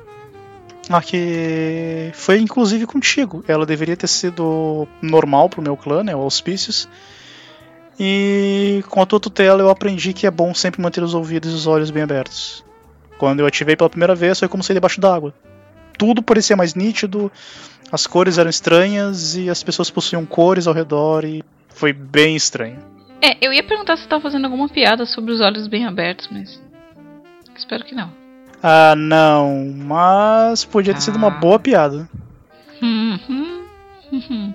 [0.94, 3.44] a que foi inclusive contigo.
[3.48, 6.88] Ela deveria ter sido normal pro meu clã, né, o Auspícios.
[7.98, 11.54] E com a tua tutela eu aprendi que é bom sempre manter os ouvidos e
[11.54, 12.64] os olhos bem abertos.
[13.18, 15.34] Quando eu ativei pela primeira vez, foi como sair debaixo d'água.
[15.98, 17.32] Tudo parecia mais nítido,
[17.90, 22.78] as cores eram estranhas e as pessoas possuíam cores ao redor e foi bem estranho.
[23.22, 26.28] É, eu ia perguntar se você tava fazendo alguma piada sobre os olhos bem abertos,
[26.30, 26.62] mas.
[27.56, 28.25] Espero que não.
[28.62, 31.38] Ah, não, mas podia ter sido uma Ah.
[31.38, 32.08] boa piada.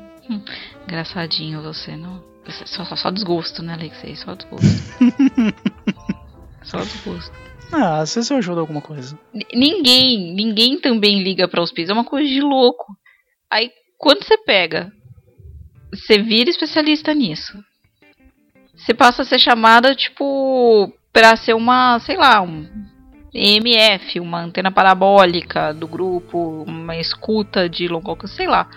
[0.87, 2.23] Engraçadinho você, não?
[2.65, 4.15] Só, só, só desgosto, né, Alexei?
[4.15, 4.67] Só desgosto.
[6.63, 7.31] só desgosto.
[7.71, 9.17] Ah, às vezes eu ajudo alguma coisa.
[9.33, 11.91] N- Ninguém, ninguém também liga pra hospício.
[11.91, 12.97] É uma coisa de louco.
[13.49, 14.91] Aí, quando você pega,
[15.93, 17.57] você vira especialista nisso.
[18.75, 22.67] Você passa a ser chamada, tipo, pra ser uma, sei lá, um
[23.33, 28.69] EMF, uma antena parabólica do grupo, uma escuta de longo alcance, sei lá.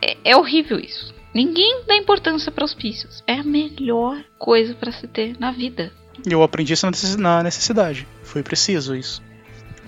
[0.00, 1.14] É, é horrível isso.
[1.34, 3.22] Ninguém dá importância para hospícios.
[3.26, 5.90] É a melhor coisa pra se ter na vida.
[6.26, 8.06] Eu aprendi isso na necess- na necessidade.
[8.22, 9.22] Foi preciso isso.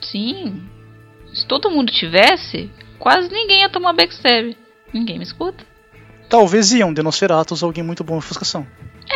[0.01, 0.63] Sim.
[1.35, 4.57] Se todo mundo tivesse, quase ninguém ia tomar backstab.
[4.93, 5.65] Ninguém me escuta.
[6.31, 8.67] Talvez iam, Denosferatus, alguém muito bom em ofuscação.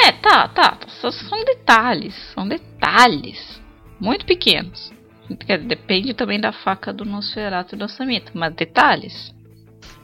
[0.05, 0.79] É, tá, tá.
[1.01, 2.15] São detalhes.
[2.35, 3.59] São detalhes.
[3.99, 4.93] Muito pequenos.
[5.31, 8.31] Dizer, Depende também da faca do Nosferatu e do Samita.
[8.35, 9.35] Mas detalhes.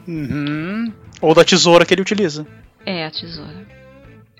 [0.06, 0.92] Uhum.
[1.20, 2.46] Ou da tesoura que ele utiliza.
[2.84, 3.66] É a tesoura.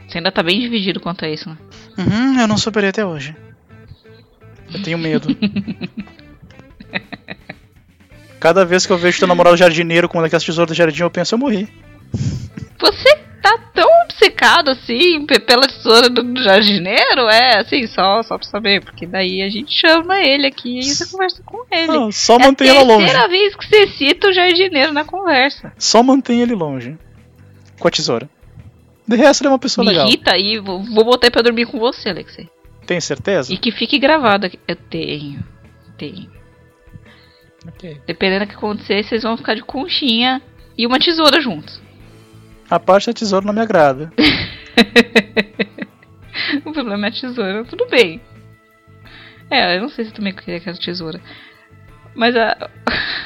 [0.07, 1.57] Você ainda tá bem dividido quanto a isso, né?
[1.97, 3.35] Uhum, eu não superei até hoje.
[4.73, 5.29] Eu tenho medo.
[8.39, 11.11] Cada vez que eu vejo teu namorado jardineiro com uma daquelas tesouras do jardim, eu
[11.11, 11.67] penso, eu morri.
[12.85, 17.29] Você tá tão obcecado assim pe- pela tesoura do jardineiro?
[17.29, 18.83] É, assim, só, só pra saber.
[18.83, 21.87] Porque daí a gente chama ele aqui e você conversa com ele.
[21.87, 23.05] Não, só é mantém a ela longe.
[23.07, 25.73] terceira vez que você cita o jardineiro na conversa.
[25.79, 26.97] Só mantém ele longe.
[27.79, 28.29] Com a tesoura.
[29.07, 30.07] De resto, ele é uma pessoa Me legal.
[30.07, 32.49] irrita aí, vou, vou botar pra dormir com você, Alexei.
[32.87, 33.53] Tem certeza?
[33.53, 34.59] E que fique gravado aqui.
[34.67, 35.45] Eu tenho.
[35.99, 36.31] Tenho.
[37.67, 38.01] Ok.
[38.07, 40.41] Dependendo do que acontecer, vocês vão ficar de conchinha
[40.77, 41.81] e uma tesoura juntos.
[42.71, 44.13] A parte da tesoura não me agrada.
[46.65, 48.21] o problema é a tesoura, tudo bem.
[49.51, 51.21] É, eu não sei se também queria aquela tesoura.
[52.15, 52.71] Mas a,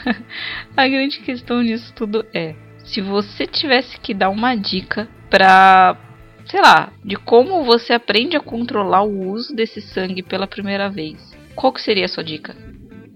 [0.77, 5.97] a grande questão nisso tudo é: se você tivesse que dar uma dica pra,
[6.47, 11.19] sei lá, de como você aprende a controlar o uso desse sangue pela primeira vez,
[11.55, 12.57] qual que seria a sua dica?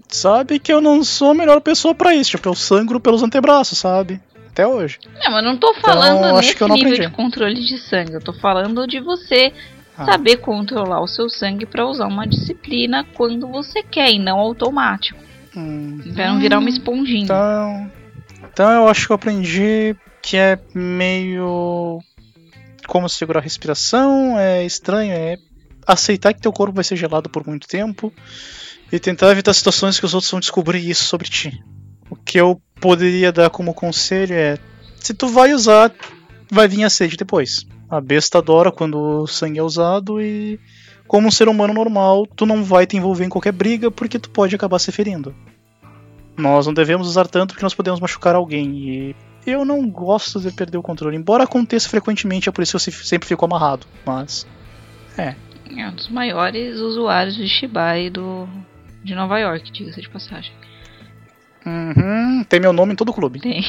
[0.07, 2.31] Sabe que eu não sou a melhor pessoa pra isso.
[2.31, 4.21] Tipo, eu sangro pelos antebraços, sabe?
[4.53, 4.99] Até hoje.
[5.05, 7.01] Não, mas eu não tô falando Então, nesse nível aprendi.
[7.01, 8.13] de controle de sangue.
[8.13, 9.51] Eu tô falando de você
[9.97, 10.05] Ah.
[10.05, 15.19] saber controlar o seu sangue pra usar uma disciplina quando você quer e não automático.
[15.55, 17.23] Hum, Pra não virar uma esponjinha.
[17.23, 17.91] Então,
[18.51, 21.99] então eu acho que eu aprendi que é meio
[22.87, 25.37] como segurar a respiração, é estranho, é
[25.87, 28.11] aceitar que teu corpo vai ser gelado por muito tempo
[28.91, 31.59] e tentar evitar situações que os outros vão descobrir isso sobre ti.
[32.09, 34.57] O que eu poderia dar como conselho é,
[34.99, 35.89] se tu vai usar,
[36.51, 37.65] vai vir a sede depois.
[37.89, 40.59] A besta adora quando o sangue é usado e
[41.07, 44.29] como um ser humano normal, tu não vai te envolver em qualquer briga porque tu
[44.29, 45.33] pode acabar se ferindo.
[46.35, 48.75] Nós não devemos usar tanto porque nós podemos machucar alguém.
[48.75, 49.15] E
[49.45, 51.15] eu não gosto de perder o controle.
[51.15, 53.85] Embora aconteça frequentemente, é por isso que eu se- sempre fico amarrado.
[54.05, 54.45] Mas.
[55.17, 58.47] É um dos maiores usuários de Shibai do,
[59.03, 60.51] de Nova York, diga-se de passagem.
[61.65, 63.39] Uhum, tem meu nome em todo o clube.
[63.39, 63.61] Tem.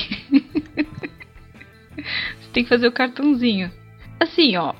[1.94, 3.70] Você tem que fazer o cartãozinho.
[4.18, 4.74] Assim, ó.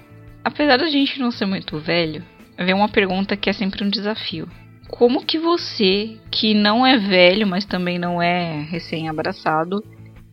[0.45, 2.23] Apesar da gente não ser muito velho,
[2.59, 4.49] vem uma pergunta que é sempre um desafio.
[4.89, 9.83] Como que você, que não é velho, mas também não é recém-abraçado,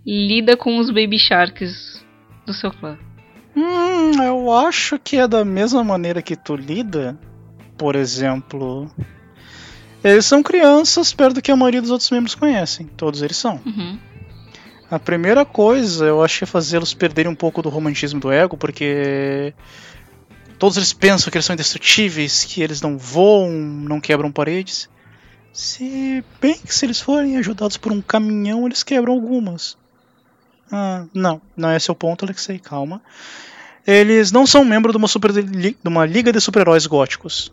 [0.05, 2.05] lida com os baby sharks
[2.45, 2.97] do seu clã?
[3.55, 7.17] Hum, eu acho que é da mesma maneira que tu lida.
[7.77, 8.89] Por exemplo.
[10.03, 12.87] Eles são crianças perto do que a maioria dos outros membros conhecem.
[12.97, 13.59] Todos eles são.
[13.65, 13.99] Uhum.
[14.89, 18.57] A primeira coisa, eu acho que é fazê-los perderem um pouco do romantismo do ego,
[18.57, 19.53] porque
[20.59, 24.89] todos eles pensam que eles são indestrutíveis, que eles não voam, não quebram paredes.
[25.53, 29.77] Se bem que se eles forem ajudados por um caminhão, eles quebram algumas.
[30.71, 33.01] Ah, não, não é esse o ponto, Alexei, calma.
[33.85, 37.51] Eles não são membros de uma, super, de uma liga de super-heróis góticos.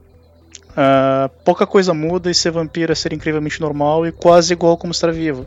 [0.81, 4.93] Ah, pouca coisa muda e ser vampiro é ser incrivelmente normal e quase igual como
[4.93, 5.45] estar vivo.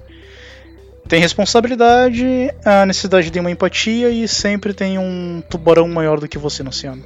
[1.07, 2.25] Tem responsabilidade,
[2.65, 6.69] a necessidade de uma empatia e sempre tem um tubarão maior do que você no
[6.69, 7.01] oceano.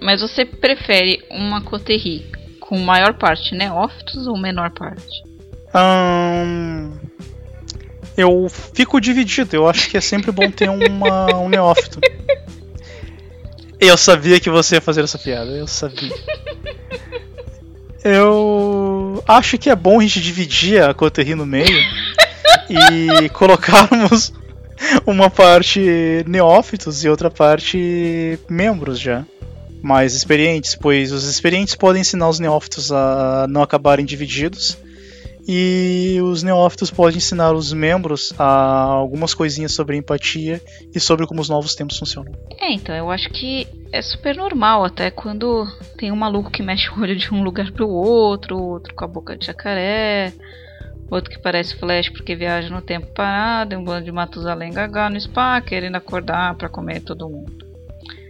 [0.00, 2.24] Mas você prefere uma coterri
[2.60, 5.22] com maior parte neófitos ou menor parte?
[5.74, 6.92] Ahn,
[8.16, 12.00] eu fico dividido, eu acho que é sempre bom ter uma, um neófito.
[13.80, 16.12] Eu sabia que você ia fazer essa piada, eu sabia.
[18.10, 21.78] Eu acho que é bom a gente dividir a Coterri no meio
[22.70, 24.32] e colocarmos
[25.04, 29.26] uma parte neófitos e outra parte membros já.
[29.82, 34.78] mais experientes, pois os experientes podem ensinar os neófitos a não acabarem divididos
[35.50, 38.44] e os neófitos podem ensinar os membros a
[38.82, 40.60] algumas coisinhas sobre empatia
[40.94, 42.34] e sobre como os novos tempos funcionam.
[42.60, 46.90] É, então eu acho que é super normal até quando tem um maluco que mexe
[46.90, 50.34] o olho de um lugar pro outro, outro com a boca de jacaré,
[51.10, 55.18] outro que parece flash porque viaja no tempo parado, um bando de Matusalém gaga no
[55.18, 57.66] spa querendo acordar para comer todo mundo.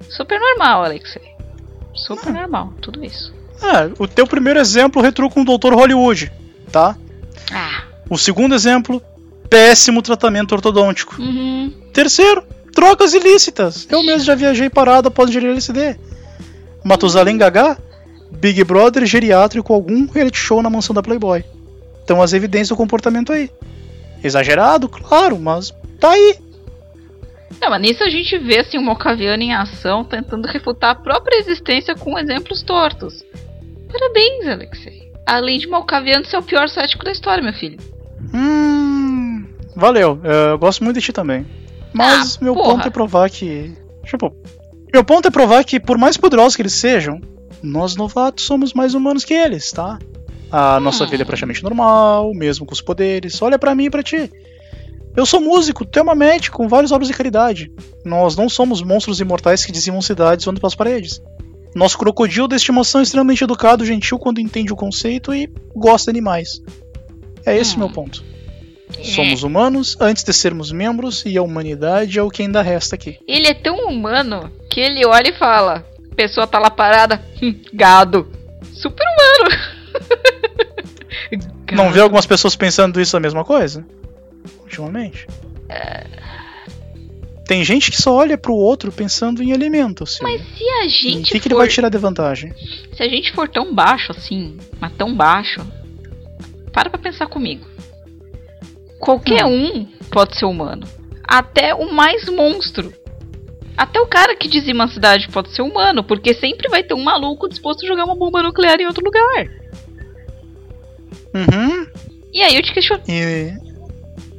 [0.09, 1.35] Super normal, Alexei.
[1.95, 3.35] Super normal, tudo isso.
[3.61, 5.75] É, o teu primeiro exemplo retrou com o Dr.
[5.75, 6.31] Hollywood,
[6.71, 6.97] tá?
[7.53, 7.85] Ah.
[8.09, 9.03] O segundo exemplo,
[9.49, 11.21] péssimo tratamento ortodôntico.
[11.21, 11.73] Uhum.
[11.93, 13.87] Terceiro, trocas ilícitas.
[13.91, 15.99] Eu mesmo já viajei parado após ingerir LSD.
[16.85, 17.77] Matusalém Gagá,
[18.31, 21.45] Big Brother geriátrico algum reality show na mansão da Playboy.
[22.05, 23.51] Então as evidências do comportamento aí.
[24.23, 26.37] Exagerado, claro, mas tá aí.
[27.61, 31.39] Não, mas nisso a gente vê assim, o Mocaviano em ação tentando refutar a própria
[31.39, 33.25] existência com exemplos tortos.
[33.91, 35.08] Parabéns, Alexei.
[35.29, 37.79] Além de Malcaviano ser o pior cético da história, meu filho.
[38.35, 39.45] Hum.
[39.77, 41.47] Valeu, eu gosto muito de ti também.
[41.93, 42.75] Mas Ah, meu porra.
[42.75, 43.73] ponto é provar que.
[44.05, 44.35] Tipo.
[44.93, 47.21] Meu ponto é provar que, por mais poderosos que eles sejam,
[47.63, 49.99] nós novatos somos mais humanos que eles, tá?
[50.51, 51.09] A nossa Hum.
[51.09, 53.41] vida é praticamente normal, mesmo com os poderes.
[53.43, 54.31] Olha pra mim e pra ti.
[55.15, 57.71] Eu sou músico, tu é uma médica com várias obras de caridade.
[58.05, 61.21] Nós não somos monstros imortais que dizimam cidades voando pelas paredes.
[61.75, 66.19] Nosso crocodilo de estimação é extremamente educado, gentil quando entende o conceito e gosta de
[66.19, 66.63] animais.
[67.47, 67.81] É esse o Hum.
[67.81, 68.25] meu ponto.
[69.03, 73.19] Somos humanos antes de sermos membros e a humanidade é o que ainda resta aqui.
[73.29, 75.85] Ele é tão humano que ele olha e fala:
[76.17, 78.27] pessoa tá lá parada, hum, gado.
[78.73, 79.57] Super humano.
[81.73, 81.93] Não Gado.
[81.95, 83.87] vê algumas pessoas pensando isso a mesma coisa?
[84.63, 85.27] Ultimamente.
[87.49, 90.39] Tem gente que só olha pro outro pensando em alimento, Silvio.
[90.39, 92.53] Mas se a gente O que, que ele vai tirar de vantagem?
[92.95, 95.67] se a gente for tão baixo assim, mas tão baixo,
[96.71, 97.67] para pra pensar comigo.
[99.01, 100.87] Qualquer um pode ser humano,
[101.25, 102.93] até o mais monstro.
[103.75, 107.03] Até o cara que dizima a cidade pode ser humano, porque sempre vai ter um
[107.03, 109.47] maluco disposto a jogar uma bomba nuclear em outro lugar.
[111.33, 111.87] Uhum.
[112.31, 113.68] E aí eu te questiono, E.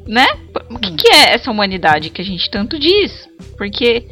[0.10, 0.26] né?
[0.72, 3.30] O que, que é essa humanidade que a gente tanto diz?
[3.56, 4.08] Porque,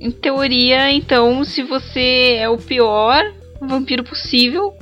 [0.00, 3.22] em teoria, então, se você é o pior
[3.60, 4.72] vampiro possível,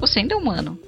[0.00, 0.78] você ainda é humano.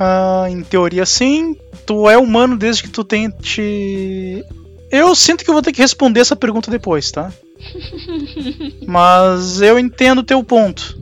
[0.00, 1.54] ah, em teoria, sim.
[1.84, 4.42] Tu é humano desde que tu tente.
[4.90, 7.30] Eu sinto que eu vou ter que responder essa pergunta depois, tá?
[8.86, 10.98] Mas eu entendo o teu ponto.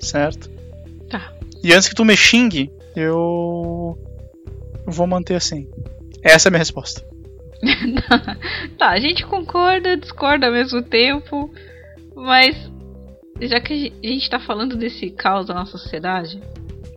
[0.00, 0.50] Certo?
[1.08, 1.32] Tá.
[1.62, 3.96] E antes que tu me xingue, eu.
[4.08, 4.09] eu
[4.86, 5.68] vou manter assim.
[6.22, 7.04] Essa é a minha resposta.
[8.78, 11.50] tá, a gente concorda, discorda ao mesmo tempo,
[12.14, 12.56] mas
[13.40, 16.40] já que a gen- a gente tá falando desse caos da nossa sociedade,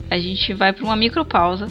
[0.10, 1.68] a gente vai pra uma micropausa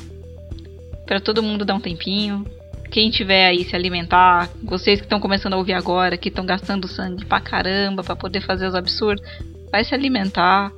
[1.06, 2.44] pra todo mundo dar um tempinho.
[2.90, 6.86] Quem tiver aí se alimentar, vocês que estão começando a ouvir agora, que estão gastando
[6.86, 9.24] sangue pra caramba pra poder fazer os absurdos,
[9.70, 10.70] vai se alimentar.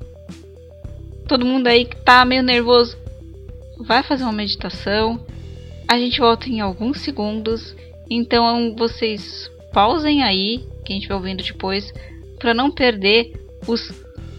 [1.27, 2.97] Todo mundo aí que tá meio nervoso,
[3.79, 5.25] vai fazer uma meditação.
[5.89, 7.75] A gente volta em alguns segundos
[8.09, 11.93] então vocês pausem aí, que a gente vai ouvindo depois,
[12.39, 13.33] pra não perder
[13.67, 13.91] os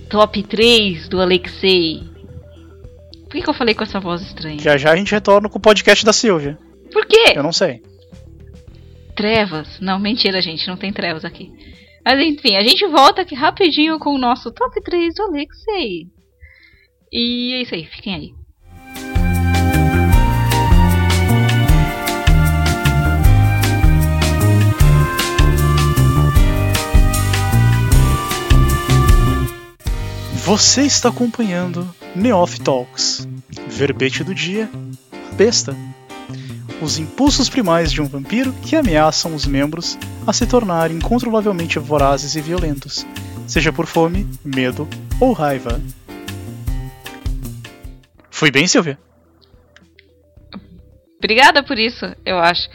[0.09, 2.03] top 3 do Alexei.
[3.23, 4.59] Por que, que eu falei com essa voz estranha?
[4.59, 6.57] Já já a gente retorna com o podcast da Silvia.
[6.91, 7.33] Por quê?
[7.35, 7.81] Eu não sei.
[9.15, 9.79] Trevas?
[9.79, 11.51] Não, mentira, gente, não tem trevas aqui.
[12.05, 16.07] Mas enfim, a gente volta aqui rapidinho com o nosso top 3 do Alexei.
[17.11, 18.44] E é isso aí, fiquem aí.
[30.45, 33.27] Você está acompanhando Neof Talks.
[33.67, 34.69] Verbete do dia:
[35.33, 35.75] besta.
[36.79, 42.35] Os impulsos primais de um vampiro que ameaçam os membros a se tornarem incontrolavelmente vorazes
[42.35, 43.07] e violentos,
[43.47, 44.87] seja por fome, medo
[45.19, 45.81] ou raiva.
[48.29, 48.99] Fui bem, Silvia?
[51.17, 52.69] Obrigada por isso, eu acho.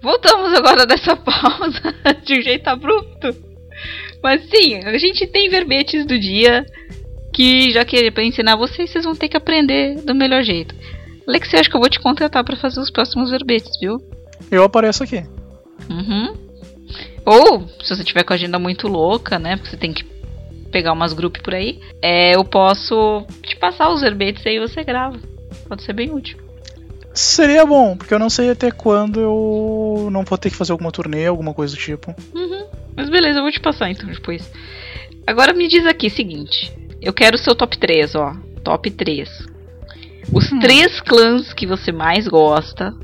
[0.00, 1.92] Voltamos agora dessa pausa
[2.24, 3.34] de um jeito abrupto.
[4.22, 6.64] Mas sim, a gente tem verbetes do dia
[7.36, 10.74] que já que é pra ensinar vocês, vocês vão ter que aprender do melhor jeito.
[11.28, 13.98] Alex, eu acho que eu vou te contratar pra fazer os próximos verbetes, viu?
[14.50, 15.22] Eu apareço aqui.
[15.90, 16.34] Uhum.
[17.26, 19.56] Ou, se você tiver com a agenda muito louca, né?
[19.56, 20.02] Porque você tem que
[20.72, 24.82] pegar umas grupos por aí, é, eu posso te passar os verbetes e aí você
[24.82, 25.18] grava.
[25.68, 26.38] Pode ser bem útil.
[27.12, 30.90] Seria bom, porque eu não sei até quando eu não vou ter que fazer alguma
[30.90, 32.14] turnê, alguma coisa do tipo.
[32.34, 32.66] Uhum.
[32.96, 34.50] Mas beleza, eu vou te passar então depois.
[35.26, 36.85] Agora me diz aqui, seguinte.
[37.00, 38.34] Eu quero o seu top 3, ó.
[38.64, 39.28] Top 3.
[40.32, 40.58] Os Hum.
[40.58, 42.94] três clãs que você mais gosta.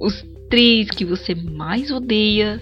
[0.00, 2.60] Os três que você mais odeia.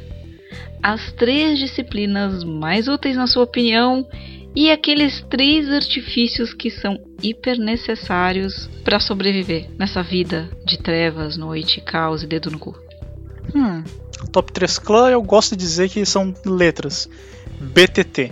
[0.82, 4.06] As três disciplinas mais úteis na sua opinião.
[4.54, 11.80] E aqueles três artifícios que são hiper necessários para sobreviver nessa vida de trevas, noite,
[11.80, 12.76] caos e dedo no cu.
[13.54, 13.82] Hum,
[14.32, 17.09] top 3 clã eu gosto de dizer que são letras.
[17.61, 18.30] BTT.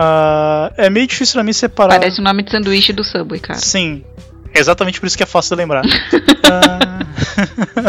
[0.00, 1.98] Ah, é meio difícil pra mim separar.
[1.98, 3.58] Parece o nome de sanduíche do Subway, cara.
[3.58, 4.04] Sim,
[4.54, 5.82] exatamente por isso que é fácil de lembrar.
[6.50, 7.00] Ah,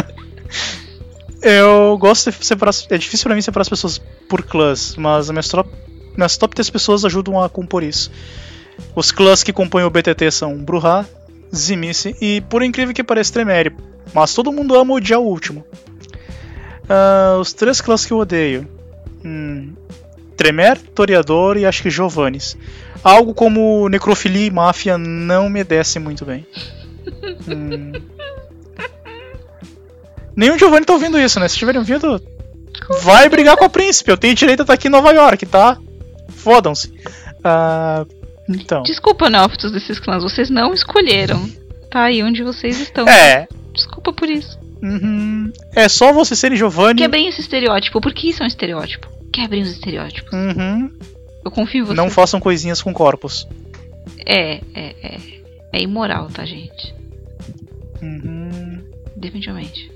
[1.42, 2.74] eu gosto de separar.
[2.90, 5.70] É difícil pra mim separar as pessoas por clãs, mas as minhas, top,
[6.18, 8.12] minhas top 3 pessoas ajudam a compor isso.
[8.94, 11.06] Os clãs que compõem o BTT são Bruhá,
[11.56, 13.74] Zimice e, por incrível que pareça, Tremere.
[14.14, 15.64] Mas todo mundo ama odiar o último.
[16.90, 18.68] Ah, os três clãs que eu odeio:
[19.24, 19.74] hum,
[20.40, 22.58] Tremer, Toreador e acho que Giovannis.
[23.04, 26.48] Algo como necrofilia e máfia não me desce muito bem.
[27.48, 27.92] Hum.
[30.38, 31.48] O Giovanni tá ouvindo isso, né?
[31.48, 32.22] Se tiverem ouvido,
[33.02, 34.12] vai brigar com a príncipe.
[34.12, 35.78] Eu tenho direito a estar aqui em Nova York, tá?
[36.30, 36.94] Fodam-se.
[37.44, 38.06] Ah,
[38.48, 38.84] então.
[38.84, 41.50] Desculpa, neófitos desses clãs, vocês não escolheram.
[41.90, 43.08] Tá aí onde vocês estão.
[43.08, 43.48] É.
[43.74, 44.58] Desculpa por isso.
[44.82, 47.02] uhum, é só você ser Giovanni.
[47.02, 48.00] Quebrem esse estereótipo.
[48.00, 49.19] Por que isso é um estereótipo?
[49.34, 50.32] Quebrem os estereótipos.
[50.34, 50.92] Uhum,
[51.46, 51.94] Eu confio em você.
[51.94, 53.48] não façam coisinhas com corpos.
[54.26, 55.18] É, é, é.
[55.72, 56.94] É imoral, tá, gente?
[58.02, 58.84] Uhum.
[59.16, 59.92] Definitivamente.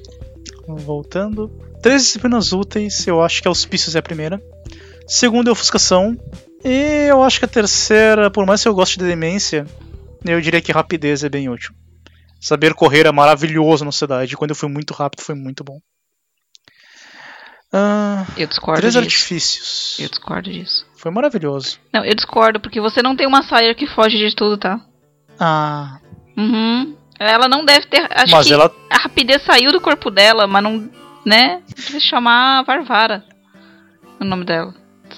[0.67, 1.49] Voltando.
[1.81, 4.41] Três disciplinas úteis, eu acho que auspícios é a primeira.
[5.07, 6.17] Segunda é ofuscação.
[6.63, 9.65] E eu acho que a terceira, por mais que eu goste de demência,
[10.23, 11.73] eu diria que rapidez é bem útil.
[12.39, 14.37] Saber correr é maravilhoso na cidade.
[14.37, 15.79] Quando eu fui muito rápido, foi muito bom.
[17.73, 19.03] Ah, Eu discordo três disso.
[19.03, 19.97] artifícios.
[19.99, 20.85] Eu discordo disso.
[20.95, 21.79] Foi maravilhoso.
[21.91, 24.79] Não, eu discordo, porque você não tem uma saia que foge de tudo, tá?
[25.39, 25.97] Ah,
[26.37, 26.95] Uhum.
[27.19, 28.07] Ela não deve ter.
[28.11, 30.89] Acho mas que ela a rapidez saiu do corpo dela, mas não.
[31.25, 31.61] Né?
[31.75, 33.23] Devia se chamar Varvara.
[34.19, 34.73] O nome dela.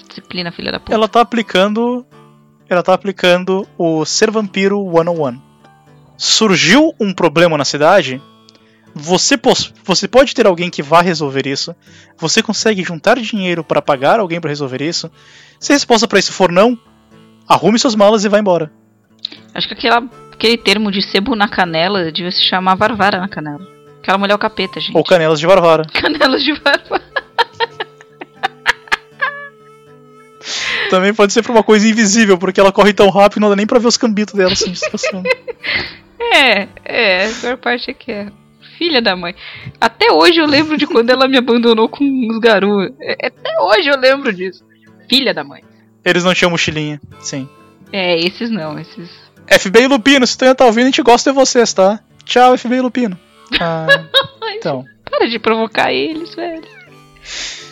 [0.08, 0.92] Disciplina, filha da puta.
[0.94, 2.06] ela tá aplicando
[2.68, 5.40] ela tá aplicando o ser vampiro 101.
[6.16, 8.20] Surgiu um problema na cidade,
[8.98, 9.38] você,
[9.84, 11.76] você pode ter alguém que vá resolver isso.
[12.16, 15.12] Você consegue juntar dinheiro para pagar alguém para resolver isso.
[15.60, 16.78] Se a resposta para isso for não,
[17.46, 18.72] arrume suas malas e vá embora.
[19.54, 23.68] Acho que aquela, aquele termo de sebo na canela devia se chamar Varvara na canela.
[24.00, 24.96] Aquela mulher é o capeta, gente.
[24.96, 25.82] Ou canelas de Varvara.
[25.92, 27.04] Canelas de Varvara.
[30.88, 33.56] Também pode ser por uma coisa invisível, porque ela corre tão rápido que não dá
[33.56, 35.28] nem pra ver os cambitos dela assim, se passando.
[36.18, 38.32] É, é, a pior parte é que é.
[38.78, 39.34] Filha da mãe.
[39.80, 42.90] Até hoje eu lembro de quando ela me abandonou com os garus.
[43.00, 44.64] É, Até hoje eu lembro disso.
[45.08, 45.62] Filha da mãe.
[46.04, 47.48] Eles não tinham mochilinha, sim.
[47.92, 49.08] É, esses não, esses.
[49.50, 52.00] FBI Lupino, se tu ainda tá ouvindo, a gente gosta de vocês, tá?
[52.24, 53.18] Tchau, FBI Lupino.
[53.60, 53.86] Ah,
[54.56, 54.84] então.
[55.08, 56.62] Para de provocar eles, velho.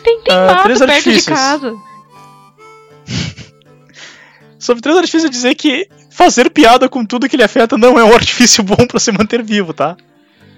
[0.03, 1.25] Tem, tem Ah, mato três perto de artifícios.
[1.25, 1.73] casa.
[4.59, 8.13] Sobre três artifícios, dizer que fazer piada com tudo que lhe afeta não é um
[8.13, 9.95] artifício bom pra se manter vivo, tá?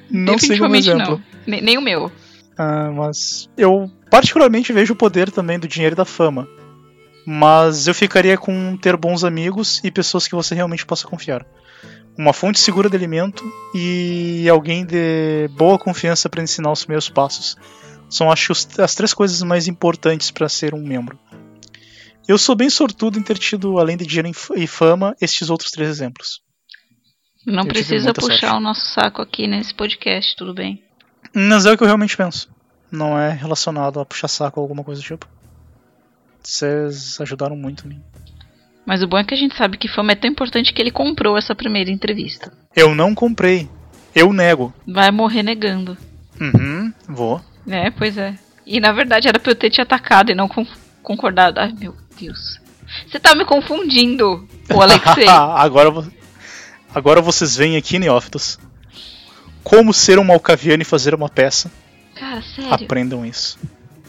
[0.10, 1.24] Não siga o meu Definitivamente exemplo.
[1.46, 1.62] não.
[1.62, 2.12] Nem, o meu.
[2.58, 6.48] Ah, mas eu particularmente vejo o poder também do dinheiro e da fama.
[7.26, 11.46] Mas eu ficaria com ter bons amigos e pessoas que você realmente possa confiar.
[12.18, 13.44] Uma fonte segura de alimento
[13.76, 17.58] e alguém de boa confiança para ensinar os meus passos.
[18.10, 21.20] São acho as três coisas mais importantes para ser um membro.
[22.28, 25.72] Eu sou bem sortudo em ter tido, além de dinheiro e e fama, estes outros
[25.72, 26.42] três exemplos.
[27.48, 28.56] Não Eu precisa puxar sorte.
[28.56, 30.84] o nosso saco aqui nesse podcast, tudo bem.
[31.34, 32.50] Mas é o que eu realmente penso.
[32.92, 35.26] Não é relacionado a puxar saco ou alguma coisa do tipo.
[36.44, 38.02] Vocês ajudaram muito a mim.
[38.86, 40.92] Mas o bom é que a gente sabe que fama é tão importante que ele
[40.92, 42.52] comprou essa primeira entrevista.
[42.76, 43.70] Eu não comprei.
[44.16, 44.74] Eu nego.
[44.88, 45.98] Vai morrer negando.
[46.40, 47.42] Uhum, vou.
[47.68, 48.36] É, pois é.
[48.66, 50.66] E na verdade era pra eu ter te atacado e não con-
[51.04, 51.60] concordado.
[51.60, 52.60] Ai, meu Deus.
[53.06, 55.28] Você tá me confundindo, o Alexei.
[55.28, 56.10] agora, vo-
[56.98, 58.60] agora vocês veem aqui, Neófitos.
[59.64, 61.72] Como ser um malcaviano e fazer uma peça.
[62.16, 62.74] Cara, sério.
[62.74, 63.60] Aprendam isso.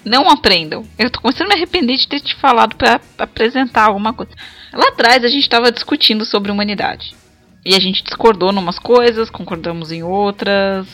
[0.05, 0.87] Não aprendam.
[0.99, 4.33] Eu tô começando a me arrepender de ter te falado pra apresentar alguma coisa.
[4.73, 7.15] Lá atrás a gente tava discutindo sobre humanidade.
[7.65, 10.87] E a gente discordou em umas coisas, concordamos em outras.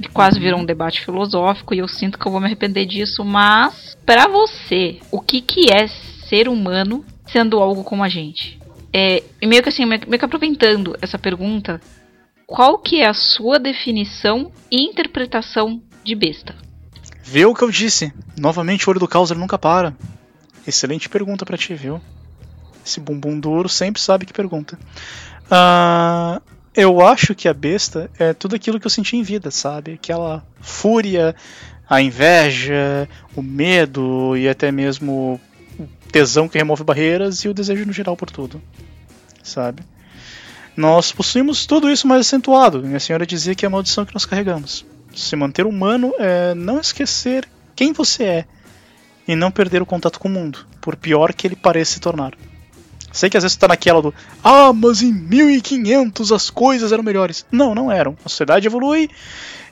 [0.00, 3.24] E quase virou um debate filosófico e eu sinto que eu vou me arrepender disso,
[3.24, 5.86] mas pra você, o que que é
[6.28, 8.58] ser humano sendo algo como a gente?
[8.92, 11.80] É, e meio que assim, meio que aproveitando essa pergunta,
[12.46, 16.54] qual que é a sua definição e interpretação de besta?
[17.22, 18.12] Vê o que eu disse.
[18.36, 19.96] Novamente, o olho do caos nunca para.
[20.66, 22.00] Excelente pergunta pra ti, viu?
[22.84, 24.78] Esse bumbum duro sempre sabe que pergunta.
[25.50, 26.42] Ah,
[26.74, 29.92] eu acho que a besta é tudo aquilo que eu senti em vida, sabe?
[29.92, 31.34] Aquela fúria,
[31.88, 35.40] a inveja, o medo e até mesmo
[36.10, 38.60] tesão que remove barreiras e o desejo no geral por tudo,
[39.42, 39.82] sabe?
[40.76, 42.82] Nós possuímos tudo isso mais acentuado.
[42.82, 44.86] Minha senhora dizia que é a maldição que nós carregamos.
[45.14, 47.46] Se manter humano é não esquecer
[47.76, 48.44] quem você é
[49.28, 52.34] e não perder o contato com o mundo, por pior que ele pareça se tornar.
[53.12, 57.02] Sei que às vezes você tá naquela do Ah, mas em 1500 as coisas eram
[57.02, 57.44] melhores.
[57.52, 58.16] Não, não eram.
[58.24, 59.10] A sociedade evolui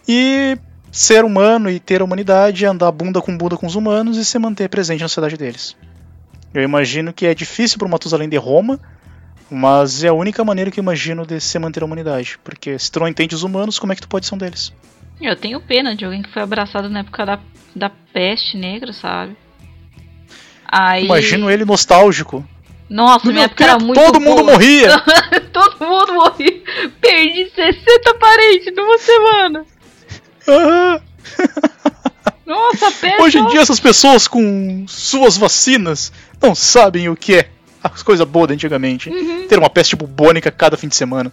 [0.06, 0.58] e
[0.92, 4.24] ser humano e ter a humanidade é andar bunda com bunda com os humanos e
[4.24, 5.74] se manter presente na sociedade deles.
[6.52, 8.78] Eu imagino que é difícil para o Matusalém de Roma,
[9.50, 12.38] mas é a única maneira que eu imagino de se manter a humanidade.
[12.42, 14.72] Porque se tu não entende os humanos, como é que tu pode ser um deles?
[15.20, 17.38] Eu tenho pena de alguém que foi abraçado na época da,
[17.76, 19.36] da peste negra, sabe?
[20.66, 21.04] Aí...
[21.04, 22.44] Imagino ele nostálgico.
[22.88, 24.52] Nossa, No minha época era muito todo mundo boa.
[24.52, 24.88] morria.
[25.52, 26.62] todo mundo morria.
[27.00, 29.64] Perdi 60 parentes numa semana.
[30.52, 31.00] Ah,
[32.50, 33.22] Nossa, peste.
[33.22, 38.26] Hoje em dia essas pessoas com suas vacinas não sabem o que é as coisas
[38.26, 39.08] boas de antigamente.
[39.08, 39.46] Uhum.
[39.46, 41.32] Ter uma peste bubônica cada fim de semana.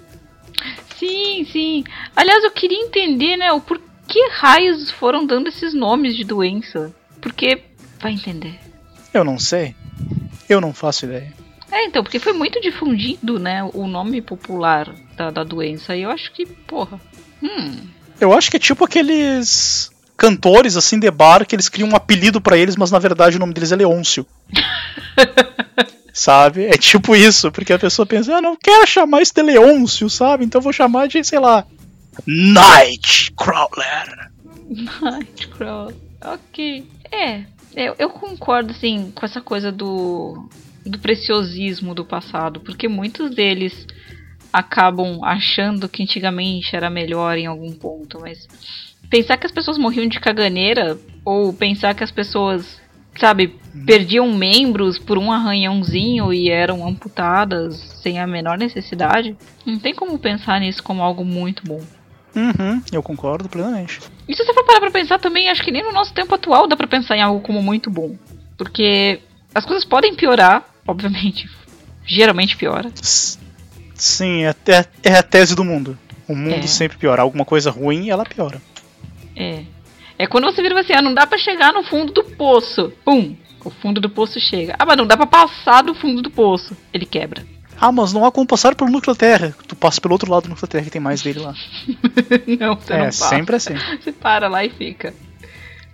[1.00, 1.84] Sim, sim.
[2.16, 6.94] Aliás, eu queria entender, né, o por que raios foram dando esses nomes de doença.
[7.20, 7.64] Porque.
[8.00, 8.60] Vai entender.
[9.12, 9.74] Eu não sei.
[10.48, 11.34] Eu não faço ideia.
[11.72, 15.96] É, então, porque foi muito difundido, né, o nome popular da, da doença.
[15.96, 17.02] E eu acho que, porra.
[17.42, 17.88] Hum.
[18.22, 22.42] Eu acho que é tipo aqueles cantores assim de bar que eles criam um apelido
[22.42, 24.26] pra eles, mas na verdade o nome deles é Leôncio.
[26.12, 26.66] sabe?
[26.66, 30.44] É tipo isso, porque a pessoa pensa, ah, não quero chamar esse de Leôncio, sabe?
[30.44, 31.66] Então eu vou chamar de, sei lá,
[32.26, 34.32] Nightcrawler.
[35.02, 35.96] Nightcrawler.
[36.24, 36.90] Ok.
[37.12, 37.46] É,
[37.76, 40.50] eu, eu concordo, assim, com essa coisa do,
[40.86, 43.86] do preciosismo do passado, porque muitos deles
[44.52, 48.48] acabam achando que antigamente era melhor em algum ponto, mas
[49.10, 52.80] pensar que as pessoas morriam de caganeira, ou pensar que as pessoas,
[53.20, 53.56] sabe,
[53.86, 59.36] perdiam membros por um arranhãozinho e eram amputadas sem a menor necessidade,
[59.66, 61.82] não tem como pensar nisso como algo muito bom.
[62.36, 64.00] Uhum, eu concordo plenamente.
[64.28, 66.68] E se você for parar pra pensar também, acho que nem no nosso tempo atual
[66.68, 68.16] dá pra pensar em algo como muito bom.
[68.56, 69.20] Porque
[69.56, 71.50] as coisas podem piorar, obviamente.
[72.06, 72.92] Geralmente piora.
[73.96, 75.98] Sim, é, é, é a tese do mundo.
[76.28, 76.68] O mundo É.
[76.68, 77.22] sempre piora.
[77.22, 78.62] Alguma coisa ruim, ela piora.
[79.38, 79.64] É.
[80.20, 82.92] É quando você vira assim, ah, não dá pra chegar no fundo do poço.
[83.06, 83.36] Pum!
[83.64, 84.76] O fundo do poço chega.
[84.80, 86.76] Ah, mas não dá pra passar do fundo do poço.
[86.94, 87.46] Ele quebra.
[87.80, 89.56] Ah, mas não há como passar pelo núcleo da Terra.
[89.68, 91.54] Tu passa pelo outro lado do núcleo da Terra que tem mais dele lá.
[92.60, 93.30] não, você é, não passa.
[93.30, 93.74] sempre assim.
[94.02, 95.14] Você para lá e fica.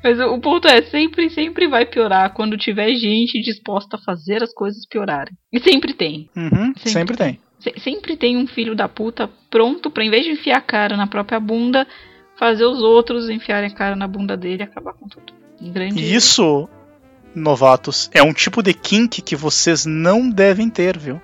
[0.04, 4.54] Mas o, ponto é, sempre, sempre vai piorar quando tiver gente disposta a fazer as
[4.54, 5.34] coisas piorarem.
[5.52, 6.30] E sempre tem.
[6.36, 7.40] Uhum, Sempre sempre, tem.
[7.60, 10.98] Se- sempre tem um filho da puta pronto pra, em vez de enfiar a cara
[10.98, 11.88] na própria bunda,
[12.38, 15.34] fazer os outros enfiarem a cara na bunda dele e acabar com tudo.
[15.62, 16.14] Um grande.
[16.14, 16.68] Isso,
[17.34, 21.22] novatos, é um tipo de kink que vocês não devem ter, viu?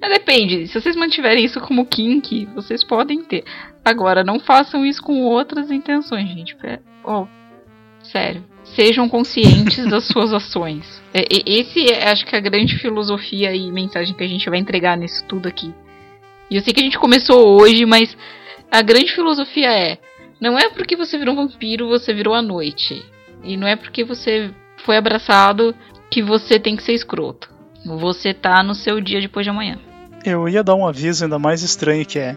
[0.00, 0.66] Mas depende.
[0.68, 3.44] Se vocês mantiverem isso como kink, vocês podem ter.
[3.84, 6.56] Agora, não façam isso com outras intenções, gente.
[6.62, 7.26] É- Ó,
[8.02, 8.44] sério.
[8.64, 11.02] Sejam conscientes das suas ações.
[11.12, 14.96] É, esse é, acho que, a grande filosofia e mensagem que a gente vai entregar
[14.96, 15.72] nisso tudo aqui.
[16.50, 18.16] E eu sei que a gente começou hoje, mas
[18.70, 19.98] a grande filosofia é:
[20.40, 23.04] não é porque você virou um vampiro, você virou a noite.
[23.42, 24.50] E não é porque você
[24.84, 25.74] foi abraçado
[26.10, 27.48] que você tem que ser escroto.
[27.84, 29.78] Você tá no seu dia depois de amanhã.
[30.24, 32.36] Eu ia dar um aviso ainda mais estranho que é.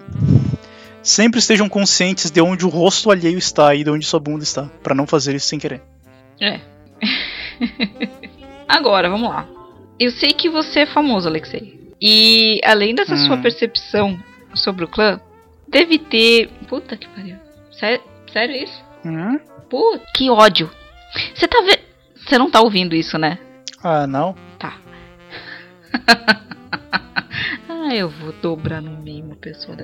[1.01, 4.69] Sempre estejam conscientes de onde o rosto alheio está e de onde sua bunda está,
[4.81, 5.81] Pra não fazer isso sem querer.
[6.39, 6.61] É.
[8.67, 9.47] Agora, vamos lá.
[9.99, 11.91] Eu sei que você é famoso, Alexei.
[12.01, 13.27] E além dessa Hum.
[13.27, 14.17] sua percepção
[14.55, 15.19] sobre o clã,
[15.73, 16.47] deve ter.
[16.69, 17.35] Puta que pariu.
[17.71, 17.99] Sé-
[18.31, 18.81] Sério isso?
[19.05, 19.37] Hum?
[19.69, 20.69] Pô, que ódio.
[21.35, 21.79] Você tá vendo.
[22.25, 23.37] Você não tá ouvindo isso, né?
[23.83, 24.33] Ah, não?
[24.57, 24.77] Tá.
[27.69, 29.77] ah, eu vou dobrar no meio uma pessoa.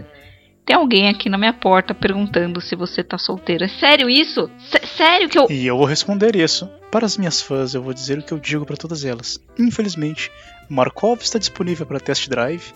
[0.65, 3.63] Tem alguém aqui na minha porta perguntando se você tá solteiro.
[3.63, 4.49] É sério isso?
[4.69, 5.47] Sé- sério que eu.
[5.49, 6.69] E eu vou responder isso.
[6.91, 9.39] Para as minhas fãs, eu vou dizer o que eu digo para todas elas.
[9.57, 10.31] Infelizmente,
[10.69, 12.71] Markov está disponível para test drive,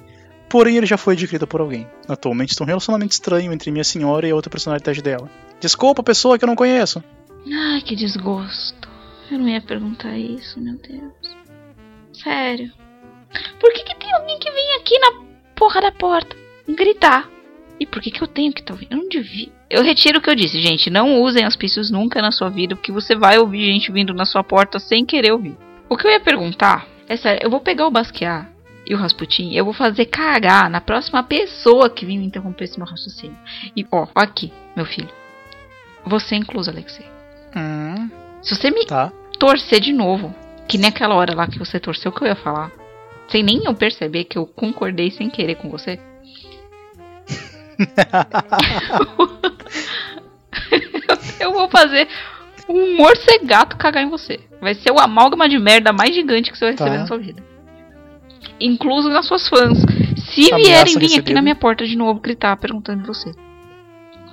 [0.53, 1.87] porém ele já foi adquirido por alguém.
[2.07, 5.27] Atualmente está um relacionamento estranho entre minha senhora e a outra personalidade dela.
[5.59, 7.03] Desculpa, pessoa que eu não conheço.
[7.51, 8.87] Ai, que desgosto.
[9.31, 11.11] Eu não ia perguntar isso, meu Deus.
[12.23, 12.71] Sério.
[13.59, 15.23] Por que, que tem alguém que vem aqui na
[15.55, 16.37] porra da porta
[16.69, 17.27] gritar?
[17.79, 18.91] E por que, que eu tenho que estar tá ouvindo?
[18.91, 19.51] Eu não devia.
[19.71, 20.91] Eu retiro o que eu disse, gente.
[20.91, 24.43] Não usem auspícios nunca na sua vida, porque você vai ouvir gente vindo na sua
[24.43, 25.57] porta sem querer ouvir.
[25.89, 28.52] O que eu ia perguntar é sério, eu vou pegar o Basquiat
[28.85, 32.77] e o Rasputin, eu vou fazer cagar na próxima pessoa que vir me interromper esse
[32.77, 33.37] meu raciocínio.
[33.75, 35.09] E ó, aqui, meu filho.
[36.05, 37.05] Você incluso, Alexei.
[37.55, 38.09] Hum,
[38.41, 39.11] Se você me tá.
[39.39, 40.35] torcer de novo,
[40.67, 42.71] que nem aquela hora lá que você torceu que eu ia falar,
[43.29, 45.97] sem nem eu perceber que eu concordei sem querer com você.
[51.39, 52.07] eu vou fazer
[52.67, 54.39] um morcegato cagar em você.
[54.61, 56.97] Vai ser o amálgama de merda mais gigante que você vai receber Tá.
[56.99, 57.41] na sua vida.
[58.59, 59.77] Incluso nas suas fãs.
[60.33, 63.31] Se vierem vir aqui na minha porta de novo gritar perguntando de você.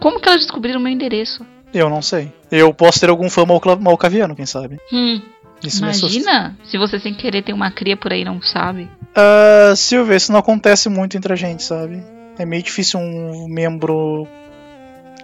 [0.00, 1.44] Como que elas descobriram meu endereço?
[1.72, 2.32] Eu não sei.
[2.50, 3.44] Eu posso ter algum fã
[3.80, 4.78] malcaviano, quem sabe.
[4.92, 5.20] Hum,
[5.62, 8.88] Isso imagina se você sem querer tem uma cria por aí e não sabe.
[9.14, 12.02] Ah, Silvia, isso não acontece muito entre a gente, sabe?
[12.38, 14.26] É meio difícil um membro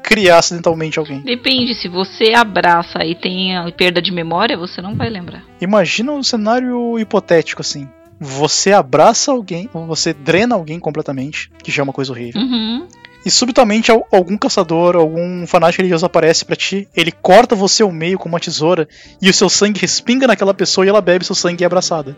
[0.02, 1.20] criar acidentalmente alguém.
[1.20, 5.42] Depende, se você abraça e tem a perda de memória, você não vai lembrar.
[5.60, 7.88] Imagina um cenário hipotético assim.
[8.18, 12.40] Você abraça alguém, ou você drena alguém completamente, que já é uma coisa horrível.
[12.40, 12.86] Uhum.
[13.24, 17.90] E subitamente al- algum caçador, algum fanático religioso aparece pra ti, ele corta você ao
[17.90, 18.88] meio com uma tesoura
[19.20, 22.16] e o seu sangue respinga naquela pessoa e ela bebe seu sangue e é abraçada.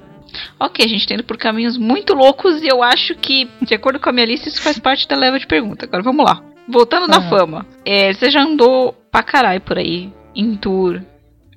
[0.60, 3.98] Ok, a gente tá indo por caminhos muito loucos e eu acho que, de acordo
[3.98, 5.86] com a minha lista, isso faz parte da leva de pergunta.
[5.86, 6.42] Agora vamos lá.
[6.68, 7.30] Voltando na Aham.
[7.30, 7.66] fama.
[7.86, 11.00] É, você já andou pra caralho por aí, em tour,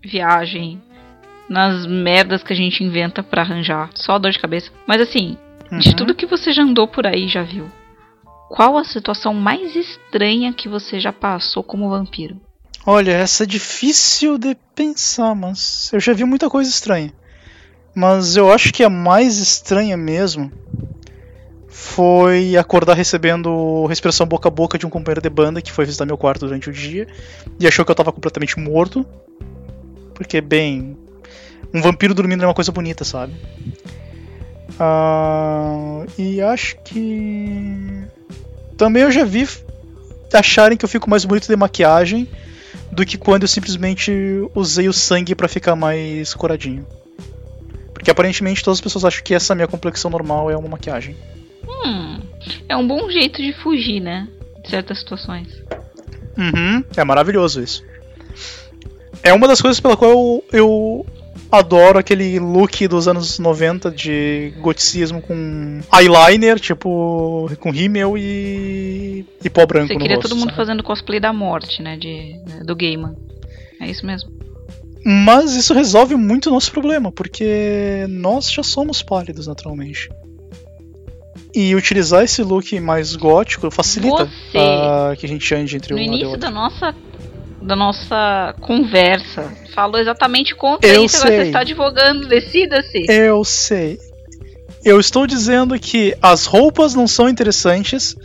[0.02, 0.82] viagem,
[1.52, 3.89] nas merdas que a gente inventa pra arranjar.
[3.93, 4.72] Só dor de cabeça.
[4.88, 5.38] Mas assim,
[5.80, 5.95] de Uhum.
[5.97, 7.70] tudo que você já andou por aí, já viu,
[8.49, 12.39] qual a situação mais estranha que você já passou como vampiro?
[12.86, 17.14] Olha, essa é difícil de pensar, mas eu já vi muita coisa estranha.
[17.93, 20.49] Mas eu acho que a mais estranha mesmo
[21.68, 26.06] foi acordar recebendo respiração boca a boca de um companheiro de banda que foi visitar
[26.06, 27.08] meu quarto durante o dia
[27.60, 29.06] e achou que eu tava completamente morto.
[30.16, 30.97] Porque, bem,
[31.74, 33.34] um vampiro dormindo é uma coisa bonita, sabe?
[34.80, 38.03] Ah, e acho que.
[38.78, 39.47] Também eu já vi
[40.34, 42.28] acharem que eu fico mais bonito de maquiagem
[42.91, 44.11] do que quando eu simplesmente
[44.55, 46.86] usei o sangue pra ficar mais curadinho.
[47.93, 51.15] Porque aparentemente todas as pessoas acham que essa minha complexão normal é uma maquiagem.
[51.67, 52.19] Hum,
[52.67, 54.28] é um bom jeito de fugir, né?
[54.63, 55.47] De certas situações.
[56.38, 57.84] Uhum, é maravilhoso isso.
[59.22, 61.05] É uma das coisas pela qual eu, eu
[61.52, 69.49] adoro aquele look dos anos 90 de goticismo com eyeliner, tipo, com rímel e, e
[69.49, 70.58] pó branco Você no queria rosto, todo mundo sabe?
[70.58, 71.97] fazendo cosplay da morte, né?
[71.97, 73.16] De, do Gaiman.
[73.82, 74.32] É isso mesmo.
[75.04, 80.10] Mas isso resolve muito o nosso problema, porque nós já somos pálidos naturalmente.
[81.54, 85.99] E utilizar esse look mais gótico facilita Você, ah, que a gente ande entre No
[85.99, 86.95] um e início da nossa,
[87.62, 91.18] da nossa conversa, falou exatamente contra Eu isso.
[91.18, 91.38] Sei.
[91.38, 92.28] você está advogando.
[92.28, 93.05] Decida-se.
[93.07, 93.99] Eu sei.
[94.84, 98.16] Eu estou dizendo que as roupas não são interessantes,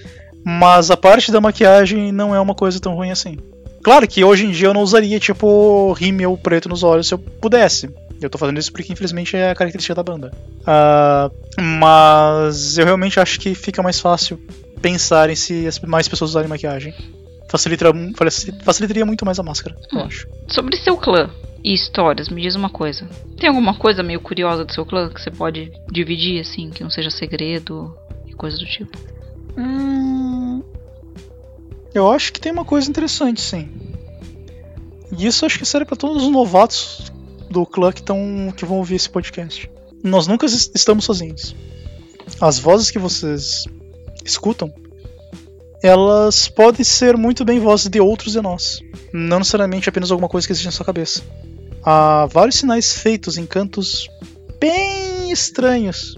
[0.42, 3.36] mas a parte da maquiagem não é uma coisa tão ruim assim.
[3.82, 7.18] Claro que hoje em dia eu não usaria, tipo, rímel preto nos olhos se eu
[7.18, 7.88] pudesse.
[8.20, 10.32] Eu tô fazendo isso porque infelizmente é a característica da banda.
[10.66, 11.30] Ah,
[11.60, 14.40] mas eu realmente acho que fica mais fácil
[14.80, 16.94] pensar em se as mais pessoas usarem maquiagem.
[17.48, 17.86] Facilita,
[18.64, 20.02] facilitaria muito mais a máscara, eu Hum.
[20.04, 20.26] acho.
[20.48, 21.30] Sobre seu clã
[21.62, 23.08] e histórias, me diz uma coisa.
[23.38, 26.90] Tem alguma coisa meio curiosa do seu clã que você pode dividir, assim, que não
[26.90, 28.98] seja segredo e coisa do tipo?
[29.56, 30.62] Hum,
[31.94, 33.68] eu acho que tem uma coisa interessante, sim.
[35.16, 37.12] E isso acho que serve para todos os novatos
[37.48, 39.70] do clã que, tão, que vão ouvir esse podcast.
[40.02, 41.54] Nós nunca es- estamos sozinhos.
[42.40, 43.64] As vozes que vocês
[44.24, 44.72] escutam,
[45.86, 48.80] elas podem ser muito bem vozes de outros de nós.
[49.12, 51.22] Não necessariamente apenas alguma coisa que existe na sua cabeça.
[51.82, 54.08] Há vários sinais feitos em cantos
[54.58, 56.16] bem estranhos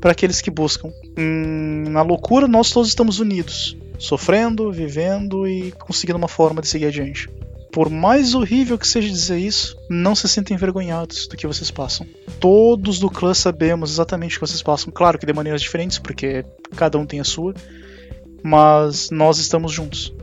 [0.00, 0.90] para aqueles que buscam.
[1.18, 6.86] Hum, na loucura, nós todos estamos unidos, sofrendo, vivendo e conseguindo uma forma de seguir
[6.86, 7.28] adiante.
[7.70, 12.06] Por mais horrível que seja dizer isso, não se sentem envergonhados do que vocês passam.
[12.40, 16.44] Todos do clã sabemos exatamente o que vocês passam, claro que de maneiras diferentes, porque
[16.74, 17.54] cada um tem a sua,
[18.42, 20.14] mas nós estamos juntos.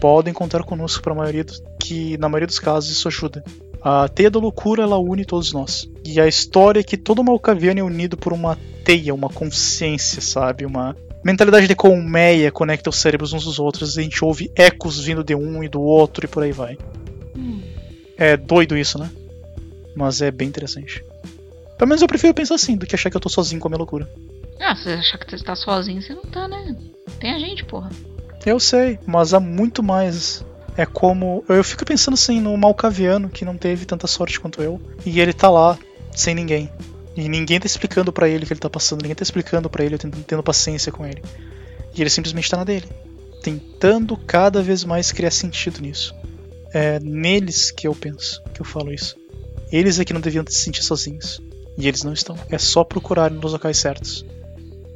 [0.00, 3.42] Podem contar conosco para a maioria dos, que na maioria dos casos isso ajuda.
[3.80, 5.88] A teia da loucura ela une todos nós.
[6.04, 10.64] E a história é que todo Malkaviano é unido por uma teia, uma consciência, sabe?
[10.64, 13.96] Uma mentalidade de colmeia conecta os cérebros uns dos outros.
[13.96, 16.78] E a gente ouve ecos vindo de um e do outro e por aí vai.
[17.36, 17.60] Hum.
[18.16, 19.10] É doido isso, né?
[19.94, 21.04] Mas é bem interessante.
[21.76, 23.70] Pelo menos eu prefiro pensar assim do que achar que eu tô sozinho com a
[23.70, 24.08] minha loucura.
[24.60, 26.76] Ah, você achar que você tá sozinho, você não tá, né?
[27.18, 27.90] Tem a gente, porra.
[28.44, 30.44] Eu sei, mas há muito mais.
[30.76, 31.44] É como.
[31.48, 34.80] Eu fico pensando assim no Malcaviano, que não teve tanta sorte quanto eu.
[35.04, 35.78] E ele tá lá,
[36.14, 36.70] sem ninguém.
[37.16, 39.84] E ninguém tá explicando para ele o que ele tá passando, ninguém tá explicando para
[39.84, 41.22] ele, tendo, tendo paciência com ele.
[41.94, 42.88] E ele simplesmente tá na dele.
[43.42, 46.14] Tentando cada vez mais criar sentido nisso.
[46.72, 49.16] É neles que eu penso, que eu falo isso.
[49.70, 51.40] Eles é que não deviam se sentir sozinhos.
[51.78, 52.36] E eles não estão.
[52.50, 54.24] É só procurar nos locais certos.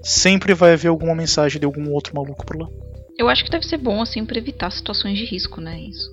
[0.02, 2.68] Sempre vai haver alguma mensagem de algum outro maluco por lá.
[3.18, 5.80] Eu acho que deve ser bom, assim, pra evitar situações de risco, né?
[5.80, 6.12] Isso.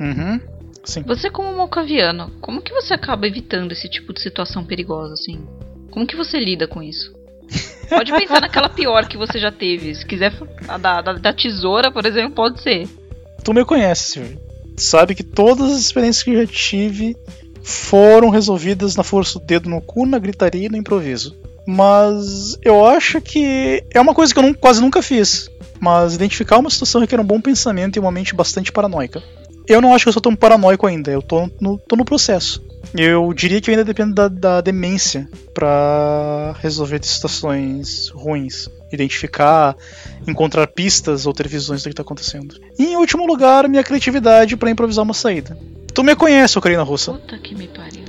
[0.00, 0.40] Uhum.
[0.84, 1.02] Sim.
[1.02, 5.46] Você, como malcaviano, como que você acaba evitando esse tipo de situação perigosa, assim?
[5.90, 7.12] Como que você lida com isso?
[7.88, 9.94] Pode pensar naquela pior que você já teve.
[9.94, 10.32] Se quiser,
[10.66, 12.88] a da, da, da tesoura, por exemplo, pode ser.
[13.44, 14.38] Tu me conhece.
[14.76, 17.16] Sabe que todas as experiências que eu já tive
[17.62, 21.36] foram resolvidas na força do dedo no cu, na gritaria e no improviso.
[21.70, 25.48] Mas eu acho que é uma coisa que eu não, quase nunca fiz.
[25.78, 29.22] Mas identificar uma situação requer um bom pensamento e uma mente bastante paranoica.
[29.68, 32.60] Eu não acho que eu sou tão paranoico ainda, eu tô no, tô no processo.
[32.92, 38.68] Eu diria que eu ainda dependo da, da demência para resolver situações ruins.
[38.92, 39.76] Identificar,
[40.26, 42.56] encontrar pistas ou ter visões do que tá acontecendo.
[42.76, 45.56] E em último lugar, minha criatividade para improvisar uma saída.
[45.94, 47.12] Tu me conhece, Ocarina Russa.
[47.12, 48.04] Puta que me pariu.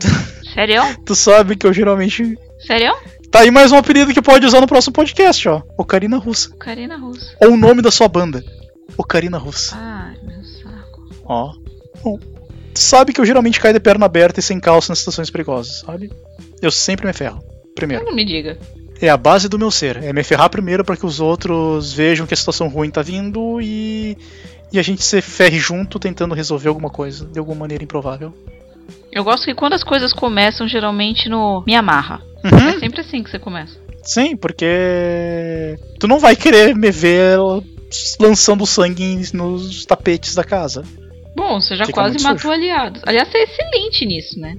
[0.54, 0.82] Sério?
[1.04, 2.38] Tu sabe que eu geralmente.
[2.66, 2.94] Sério?
[3.30, 5.62] Tá aí mais um apelido que pode usar no próximo podcast, ó.
[5.78, 6.50] Ocarina Russa.
[6.54, 7.34] Ocarina Russa.
[7.40, 8.44] Ou o nome da sua banda.
[8.96, 9.74] Ocarina Russa.
[9.78, 11.08] Ai, meu saco.
[11.24, 11.54] Ó.
[12.04, 15.30] Bom, tu sabe que eu geralmente caio de perna aberta e sem calça nas situações
[15.30, 16.12] perigosas, sabe?
[16.60, 17.42] Eu sempre me ferro.
[17.74, 18.04] Primeiro.
[18.04, 18.58] Não me diga.
[19.00, 19.96] É a base do meu ser.
[20.04, 23.60] É me ferrar primeiro para que os outros vejam que a situação ruim tá vindo
[23.60, 24.16] e.
[24.70, 28.32] E a gente se ferre junto tentando resolver alguma coisa, de alguma maneira improvável.
[29.10, 32.22] Eu gosto que quando as coisas começam, geralmente no me amarra.
[32.44, 32.68] Uhum.
[32.68, 33.78] É sempre assim que você começa.
[34.02, 35.76] Sim, porque.
[36.00, 37.38] Tu não vai querer me ver
[38.18, 40.82] lançando sangue nos tapetes da casa.
[41.36, 42.52] Bom, você já Fica quase matou sujo.
[42.52, 43.02] aliados.
[43.06, 44.56] Aliás, você é excelente nisso, né?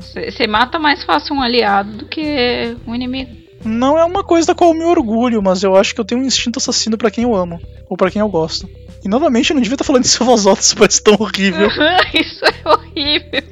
[0.00, 3.30] Você mata mais fácil um aliado do que um inimigo.
[3.64, 6.20] Não é uma coisa da qual eu me orgulho, mas eu acho que eu tenho
[6.20, 7.58] um instinto assassino pra quem eu amo.
[7.88, 8.68] Ou pra quem eu gosto.
[9.04, 11.68] E novamente, eu não devia estar falando isso em voz alta, isso parece tão horrível.
[12.14, 13.42] Isso é horrível.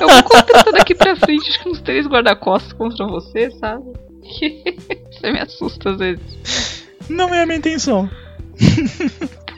[0.00, 3.84] Eu vou contratar daqui pra frente acho que uns três guarda-costas contra você, sabe?
[5.12, 6.84] Você me assusta às vezes.
[7.08, 8.10] Não é a minha intenção.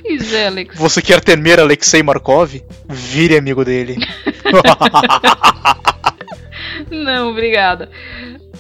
[0.02, 0.78] Pois é, Alex.
[0.78, 2.62] Você quer temer Alexei Markov?
[2.88, 3.96] Vire amigo dele.
[6.90, 7.90] Não, obrigada.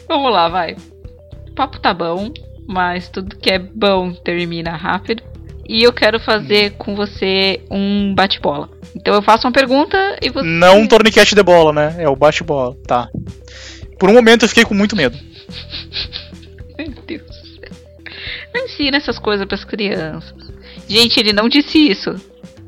[0.06, 0.76] Vamos lá, vai.
[1.48, 2.32] O papo tá bom,
[2.66, 5.22] mas tudo que é bom termina rápido.
[5.68, 8.70] E eu quero fazer com você um bate-bola.
[8.96, 10.46] Então eu faço uma pergunta e você.
[10.46, 11.96] Não um torniquete de bola, né?
[12.02, 12.74] É o bate-bola.
[12.86, 13.08] Tá.
[13.98, 15.18] Por um momento eu fiquei com muito medo.
[16.78, 17.70] Meu Deus do céu.
[18.54, 20.34] Não ensina essas coisas pras crianças.
[20.88, 22.14] Gente, ele não disse isso.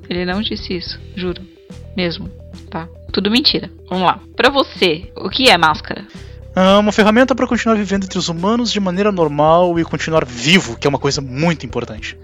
[0.09, 1.40] Ele não disse isso, juro.
[1.96, 2.28] Mesmo,
[2.68, 2.88] tá?
[3.12, 3.70] Tudo mentira.
[3.88, 4.20] Vamos lá.
[4.36, 6.05] Pra você, o que é máscara?
[6.55, 10.76] Ah, uma ferramenta para continuar vivendo entre os humanos de maneira normal e continuar vivo,
[10.76, 12.18] que é uma coisa muito importante.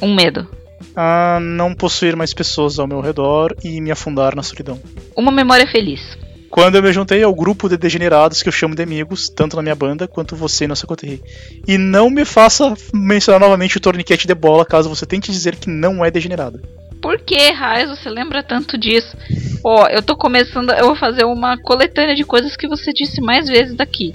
[0.00, 0.48] Um medo.
[0.94, 4.80] Ah, não possuir mais pessoas ao meu redor e me afundar na solidão.
[5.16, 6.16] Uma memória feliz.
[6.48, 9.62] Quando eu me juntei ao grupo de degenerados que eu chamo de amigos, tanto na
[9.62, 11.22] minha banda quanto você na Socoterri.
[11.66, 15.68] E não me faça mencionar novamente o torniquete de bola caso você tente dizer que
[15.68, 16.62] não é degenerado.
[17.02, 19.16] Por que, Raiz, você lembra tanto disso?
[19.62, 20.70] Ó, eu tô começando.
[20.72, 24.14] Eu vou fazer uma coletânea de coisas que você disse mais vezes daqui: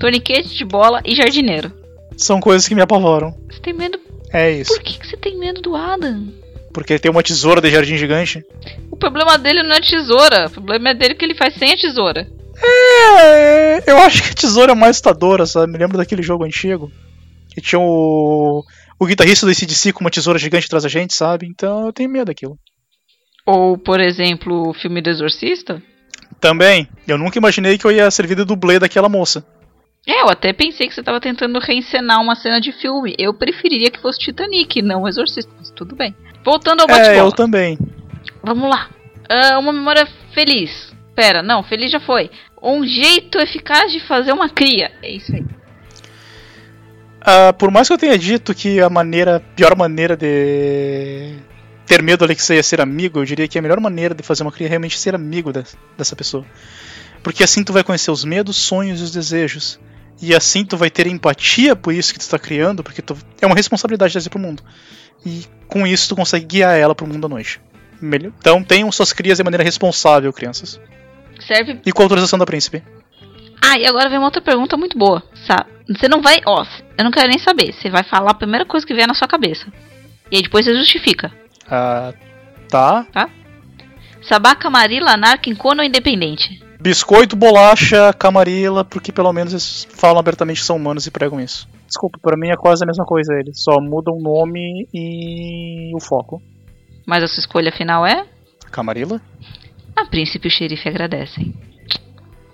[0.00, 1.70] torniquete de bola e jardineiro.
[2.16, 3.34] São coisas que me apavoram.
[3.50, 3.98] Você tem medo?
[4.36, 4.74] É isso.
[4.74, 6.28] Por que, que você tem medo do Adam?
[6.70, 8.44] Porque ele tem uma tesoura de jardim gigante.
[8.90, 10.48] O problema dele não é tesoura.
[10.48, 12.28] O problema é dele que ele faz sem a tesoura.
[12.62, 15.72] É, eu acho que a tesoura é mais assustadora, sabe?
[15.72, 16.92] Me lembro daquele jogo antigo.
[17.54, 18.62] Que tinha o,
[18.98, 21.46] o guitarrista do ACDC com uma tesoura gigante atrás da gente, sabe?
[21.46, 22.58] Então eu tenho medo daquilo.
[23.46, 25.82] Ou, por exemplo, o filme do Exorcista.
[26.38, 29.46] Também, eu nunca imaginei que eu ia servir de dublê daquela moça.
[30.06, 33.14] É, eu até pensei que você tava tentando reencenar uma cena de filme.
[33.18, 36.14] Eu preferiria que fosse Titanic, não o Exorcista, mas tudo bem.
[36.44, 37.18] Voltando ao É, bate-bola.
[37.28, 37.76] eu também.
[38.42, 38.88] Vamos lá.
[39.28, 40.94] Ah, uma memória feliz.
[41.16, 42.30] Pera, não, feliz já foi.
[42.62, 44.92] Um jeito eficaz de fazer uma cria.
[45.02, 45.44] É isso aí.
[47.20, 51.34] Ah, por mais que eu tenha dito que a maneira, pior maneira de
[51.84, 54.44] ter medo do Alexei é ser amigo, eu diria que a melhor maneira de fazer
[54.44, 56.44] uma cria é realmente ser amigo des- dessa pessoa.
[57.24, 59.80] Porque assim tu vai conhecer os medos, sonhos e os desejos.
[60.20, 63.46] E assim tu vai ter empatia por isso que tu está criando, porque tu, é
[63.46, 64.62] uma responsabilidade trazer pro mundo.
[65.24, 67.60] E com isso tu consegue guiar ela pro mundo à noite.
[68.00, 68.32] Melhor.
[68.38, 70.80] Então tenham suas crias de maneira responsável, crianças.
[71.46, 71.80] Serve.
[71.84, 72.82] E com a autorização da príncipe.
[73.62, 75.22] Ah, e agora vem uma outra pergunta muito boa.
[75.46, 75.66] Sabe?
[75.88, 76.40] Você não vai.
[76.46, 76.64] Ó,
[76.96, 77.72] eu não quero nem saber.
[77.72, 79.66] Você vai falar a primeira coisa que vier na sua cabeça.
[80.30, 81.32] E aí depois você justifica.
[81.68, 82.12] Ah,
[82.68, 83.06] tá.
[84.28, 86.60] Sabá, Camarilla, Anarca, Incono ou Independente?
[86.80, 91.68] Biscoito, bolacha, camarila, porque pelo menos eles falam abertamente que são humanos e pregam isso.
[91.86, 93.62] Desculpa, pra mim é quase a mesma coisa eles.
[93.62, 96.42] Só mudam o nome e o foco.
[97.06, 98.26] Mas a sua escolha final é?
[98.70, 99.20] Camarila?
[99.94, 101.54] A príncipe e o xerife agradecem.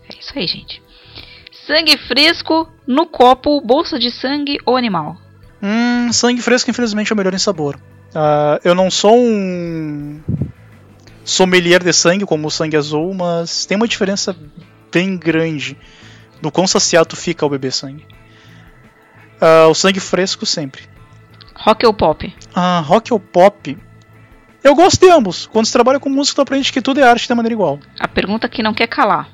[0.08, 0.82] É isso aí, gente.
[1.66, 5.16] Sangue fresco no copo, bolsa de sangue ou animal?
[5.62, 7.80] Hum, sangue fresco infelizmente é o melhor em sabor.
[8.14, 10.20] Ah, eu não sou um
[11.24, 14.36] sommelier de sangue como o sangue azul, mas tem uma diferença
[14.92, 15.76] bem grande
[16.40, 18.06] do quão saciado fica ao beber sangue.
[19.40, 20.82] Ah, o sangue fresco sempre.
[21.54, 22.34] Rock ou pop?
[22.54, 23.76] Ah, rock ou pop?
[24.62, 25.46] Eu gosto de ambos.
[25.46, 27.80] Quando você trabalha com música, tu aprende que tudo é arte de maneira igual.
[27.98, 29.28] A pergunta que não quer calar.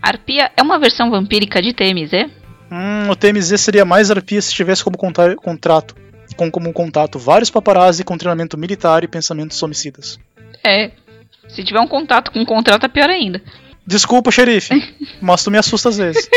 [0.00, 2.30] Arpia é uma versão vampírica de TMZ?
[2.72, 5.94] Hum, o TMZ seria mais arpia se tivesse como contrato,
[6.36, 10.18] com como contato vários paparazzi com treinamento militar e pensamentos homicidas.
[10.64, 10.90] É.
[11.54, 13.42] Se tiver um contato com um contrato, é pior ainda.
[13.86, 14.74] Desculpa, xerife,
[15.20, 16.28] mas tu me assusta às vezes.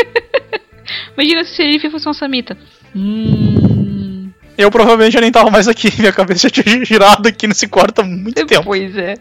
[1.14, 2.56] Imagina se o xerife fosse uma samita.
[2.94, 4.30] Hum.
[4.56, 8.00] Eu provavelmente já nem tava mais aqui, minha cabeça já tinha girado aqui nesse quarto
[8.00, 8.64] há muito tempo.
[8.64, 9.14] Pois é.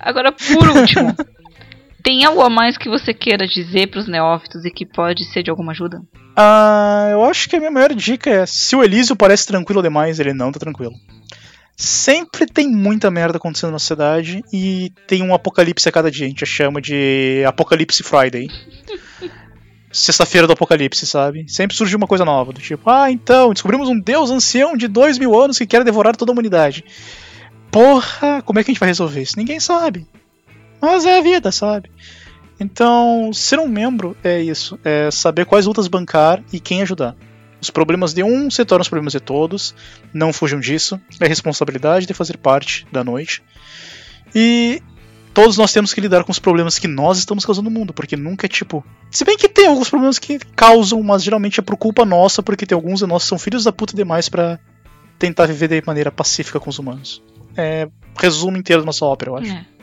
[0.00, 1.14] Agora, por último,
[2.02, 5.50] tem algo a mais que você queira dizer pros neófitos e que pode ser de
[5.50, 6.00] alguma ajuda?
[6.36, 10.20] Ah, eu acho que a minha maior dica é: se o Elísio parece tranquilo demais,
[10.20, 10.94] ele não tá tranquilo.
[11.76, 16.24] Sempre tem muita merda acontecendo na cidade e tem um apocalipse a cada dia.
[16.24, 18.48] A gente chama de Apocalipse Friday.
[19.92, 21.46] Sexta-feira do apocalipse, sabe?
[21.48, 25.18] Sempre surge uma coisa nova, do tipo, ah, então, descobrimos um deus ancião de dois
[25.18, 26.84] mil anos que quer devorar toda a humanidade.
[27.70, 29.38] Porra, como é que a gente vai resolver isso?
[29.38, 30.06] Ninguém sabe.
[30.80, 31.90] Mas é a vida, sabe?
[32.58, 37.14] Então, ser um membro é isso, é saber quais lutas bancar e quem ajudar.
[37.60, 39.74] Os problemas de um se tornam os problemas de todos,
[40.12, 43.42] não fujam disso, é responsabilidade de fazer parte da noite.
[44.34, 44.82] E
[45.32, 48.16] todos nós temos que lidar com os problemas que nós estamos causando no mundo, porque
[48.16, 48.84] nunca é tipo.
[49.10, 52.66] Se bem que tem alguns problemas que causam, mas geralmente é por culpa nossa, porque
[52.66, 54.58] tem alguns de nós que são filhos da puta demais pra
[55.18, 57.22] tentar viver de maneira pacífica com os humanos.
[57.56, 57.88] É
[58.18, 59.52] resumo inteiro da nossa ópera, eu acho.
[59.52, 59.75] É.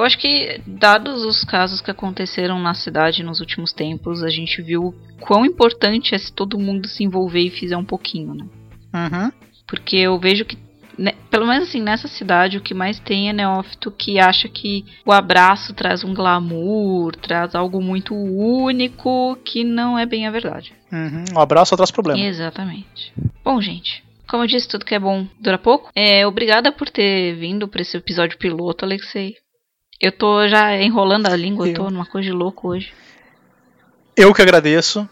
[0.00, 4.62] Eu acho que, dados os casos que aconteceram na cidade nos últimos tempos, a gente
[4.62, 8.46] viu quão importante é se todo mundo se envolver e fizer um pouquinho, né?
[8.94, 9.30] Uhum.
[9.66, 10.56] Porque eu vejo que,
[10.96, 14.86] né, pelo menos assim, nessa cidade, o que mais tem é neófito que acha que
[15.04, 20.72] o abraço traz um glamour, traz algo muito único, que não é bem a verdade.
[20.90, 21.24] Uhum.
[21.36, 22.18] Um abraço atrás problema.
[22.18, 23.12] Exatamente.
[23.44, 24.02] Bom, gente.
[24.26, 25.90] Como eu disse, tudo que é bom dura pouco.
[25.94, 29.34] É, obrigada por ter vindo para esse episódio piloto, Alexei.
[30.00, 32.92] Eu tô já enrolando a língua, eu tô numa coisa de louco hoje.
[34.16, 35.08] Eu que agradeço.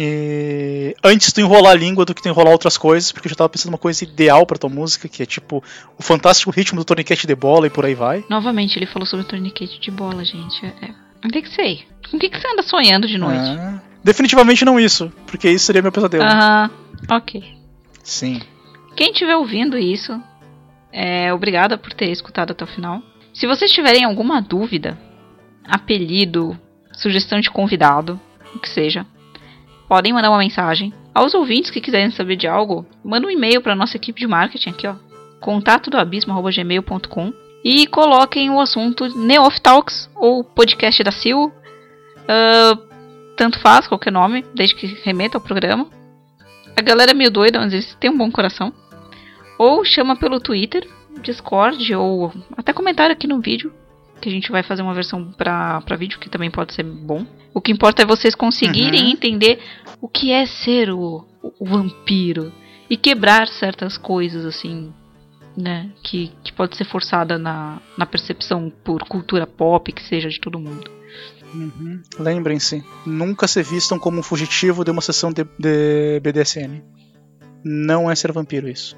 [0.00, 3.34] E antes tu enrolar a língua do que tu enrolar outras coisas, porque eu já
[3.34, 5.62] tava pensando uma coisa ideal pra tua música, que é tipo
[5.98, 8.24] o fantástico ritmo do torniquete de bola e por aí vai.
[8.30, 10.64] Novamente, ele falou sobre torniquete de bola, gente.
[10.64, 11.84] É, não tem que sei.
[12.08, 13.58] Com o que, que você anda sonhando de noite?
[13.58, 16.22] Ah, definitivamente não isso, porque isso seria meu pesadelo.
[16.22, 16.70] Aham,
[17.10, 17.42] ok.
[18.04, 18.40] Sim.
[18.94, 20.22] Quem estiver ouvindo isso,
[20.92, 23.02] é, obrigada por ter escutado até o final.
[23.38, 24.98] Se vocês tiverem alguma dúvida,
[25.64, 26.58] apelido,
[26.92, 28.20] sugestão de convidado,
[28.52, 29.06] o que seja,
[29.88, 30.92] podem mandar uma mensagem.
[31.14, 34.70] Aos ouvintes que quiserem saber de algo, manda um e-mail para nossa equipe de marketing
[34.70, 34.96] aqui, ó.
[35.38, 37.32] Contato do abismo@gmail.com
[37.62, 41.54] e coloquem o assunto Neof Talks ou podcast da Sil.
[42.26, 42.76] Ah,
[43.36, 45.86] tanto faz, qualquer nome, desde que remeta ao programa.
[46.76, 48.72] A galera é meio doida, mas eles têm um bom coração.
[49.56, 50.84] Ou chama pelo Twitter,
[51.22, 53.72] Discord, ou até comentário aqui no vídeo.
[54.20, 57.24] Que a gente vai fazer uma versão pra, pra vídeo, que também pode ser bom.
[57.54, 59.10] O que importa é vocês conseguirem Uhum.
[59.10, 59.60] entender
[60.00, 61.24] o que é ser o,
[61.60, 62.52] o vampiro.
[62.90, 64.92] E quebrar certas coisas, assim,
[65.56, 65.90] né?
[66.02, 70.58] Que, que pode ser forçada na, na percepção por cultura pop, que seja de todo
[70.58, 70.90] mundo.
[71.54, 72.02] Uhum.
[72.18, 76.82] Lembrem-se, nunca se vistam como um fugitivo de uma sessão de, de BDSM.
[77.64, 78.96] Não é ser vampiro isso.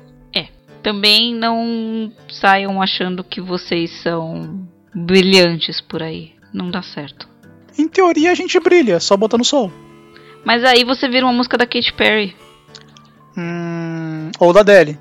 [0.83, 6.33] Também não saiam achando que vocês são brilhantes por aí.
[6.53, 7.28] Não dá certo.
[7.78, 9.72] Em teoria a gente brilha, só botar no sol.
[10.45, 12.37] Mas aí você vira uma música da Katy Perry.
[13.37, 14.99] Hum, ou da Deli.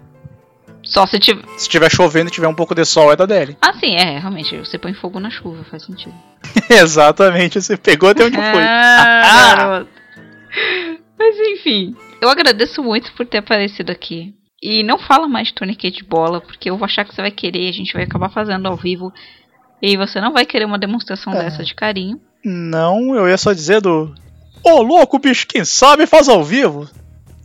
[0.83, 1.43] Só se tiver.
[1.57, 3.57] Se tiver chovendo e tiver um pouco de sol, é da Deli.
[3.61, 4.57] Ah, sim, é, realmente.
[4.57, 6.15] Você põe fogo na chuva, faz sentido.
[6.69, 8.61] Exatamente, você pegou até onde fui.
[8.63, 9.85] Ah.
[11.17, 14.33] Mas enfim, eu agradeço muito por ter aparecido aqui.
[14.61, 17.31] E não fala mais de tourniquet de bola, porque eu vou achar que você vai
[17.31, 19.11] querer, a gente vai acabar fazendo ao vivo.
[19.81, 21.43] E você não vai querer uma demonstração É.
[21.43, 22.19] dessa de carinho.
[22.43, 24.13] Não, eu ia só dizer do
[24.63, 26.89] Ô, louco, bicho, quem sabe faz ao vivo.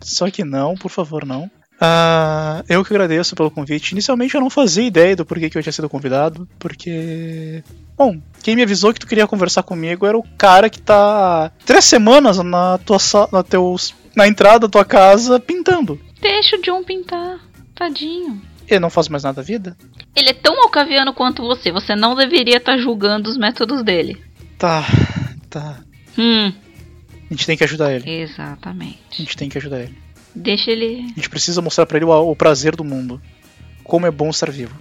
[0.01, 1.49] Só que não, por favor, não.
[1.81, 3.93] Ah, eu que agradeço pelo convite.
[3.93, 7.63] Inicialmente eu não fazia ideia do porquê que eu tinha sido convidado, porque.
[7.97, 11.85] Bom, quem me avisou que tu queria conversar comigo era o cara que tá três
[11.85, 12.99] semanas na tua
[13.33, 16.01] na, teus, na entrada da tua casa pintando.
[16.21, 17.39] Deixa o John pintar.
[17.75, 18.41] Tadinho.
[18.69, 19.77] Ele não faz mais nada da vida?
[20.17, 21.71] Ele é tão malcaviano quanto você.
[21.73, 24.23] Você não deveria estar julgando os métodos dele.
[24.57, 24.85] Tá,
[25.51, 25.81] tá.
[26.17, 26.53] Hum,
[27.31, 28.09] A gente tem que ajudar ele.
[28.09, 28.99] A exatamente.
[29.11, 29.99] gente tem que ajudar ele.
[30.35, 31.03] Deixa ele.
[31.13, 33.21] A gente precisa mostrar pra ele o, o prazer do mundo.
[33.83, 34.75] Como é bom estar vivo.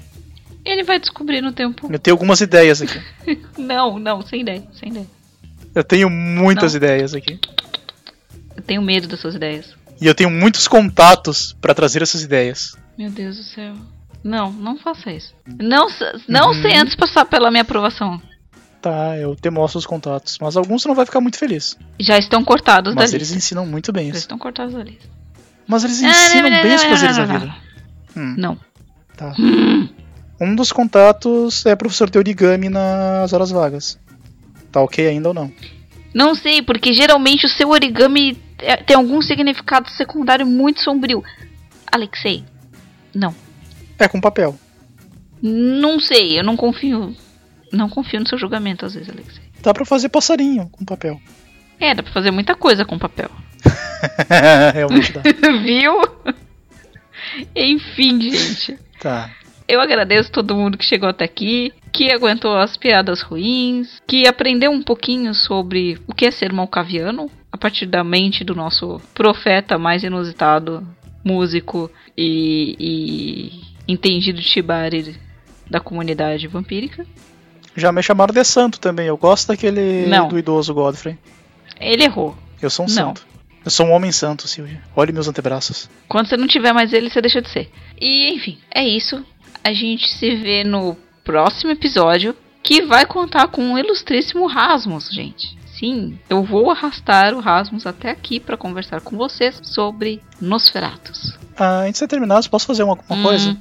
[0.64, 1.92] Ele vai descobrir no tempo.
[1.92, 3.02] Eu tenho algumas ideias aqui.
[3.58, 5.08] Não, não, sem ideia, sem ideia.
[5.76, 6.78] Eu tenho muitas Não.
[6.78, 7.38] ideias aqui.
[8.56, 9.74] Eu tenho medo das suas ideias.
[10.02, 12.76] E eu tenho muitos contatos pra trazer essas ideias.
[12.98, 13.74] Meu Deus do céu.
[14.24, 15.34] Não, não faça isso.
[15.60, 15.88] Não,
[16.28, 16.62] não Uhum.
[16.62, 18.22] sem antes passar pela minha aprovação.
[18.82, 20.38] Tá, eu te mostro os contatos.
[20.42, 21.78] Mas alguns tu não vai ficar muito feliz.
[22.00, 23.38] Já estão cortados Mas da eles lista.
[23.38, 24.20] ensinam muito bem Já isso.
[24.20, 25.08] estão cortados da lista.
[25.68, 27.56] Mas eles Ah, ensinam não, não, bem os prazeres da não, vida.
[28.18, 28.58] Hum, Não.
[29.18, 29.34] tá.
[29.40, 29.88] Hum.
[30.42, 33.98] Um dos contatos é professor de origami nas horas vagas.
[34.72, 35.50] Tá ok ainda ou não?
[36.14, 41.24] Não sei, porque geralmente o seu origami é- tem algum significado secundário muito sombrio.
[41.92, 42.44] Alexei,
[43.14, 43.34] não.
[44.00, 44.58] É com papel.
[45.42, 47.16] Não sei, eu não confio.
[47.72, 49.44] Não confio no seu julgamento às vezes, Alexei.
[49.62, 51.20] Dá pra fazer passarinho com papel.
[51.80, 53.30] É, dá pra fazer muita coisa com papel.
[54.74, 55.22] Realmente dá.
[55.64, 55.94] Viu?
[57.56, 58.78] Enfim, gente.
[59.00, 59.32] Tá.
[59.68, 64.72] Eu agradeço todo mundo que chegou até aqui, que aguentou as piadas ruins, que aprendeu
[64.72, 69.78] um pouquinho sobre o que é ser malcaviano, a partir da mente do nosso profeta
[69.78, 70.86] mais inusitado,
[71.24, 75.16] músico e, e entendido Shibari
[75.70, 77.06] da comunidade vampírica.
[77.76, 79.08] Já me chamaram de santo também.
[79.08, 80.28] Eu gosto daquele Não.
[80.28, 81.18] do idoso Godfrey.
[81.80, 82.36] Ele errou.
[82.62, 82.96] Eu sou um Não.
[82.96, 83.26] santo.
[83.66, 84.82] Eu sou um homem santo, Silvia.
[84.96, 85.90] Olhe meus antebraços.
[86.08, 87.72] Quando você não tiver mais ele, você deixa de ser.
[88.00, 89.26] E enfim, é isso.
[89.64, 95.58] A gente se vê no próximo episódio, que vai contar com o ilustríssimo Rasmus, gente.
[95.80, 101.38] Sim, eu vou arrastar o Rasmus até aqui para conversar com vocês sobre Nosferatus.
[101.58, 103.24] Ah, antes de terminar, posso fazer uma, uma Hum.
[103.24, 103.58] coisa?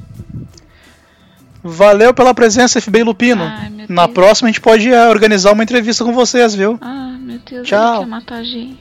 [1.64, 3.44] Valeu pela presença, FBI Lupino.
[3.44, 4.14] Ai, Na Deus.
[4.14, 6.76] próxima a gente pode ah, organizar uma entrevista com vocês, viu?
[6.80, 7.94] Ah, meu Deus, Tchau.
[7.94, 8.80] ele quer matar a gente.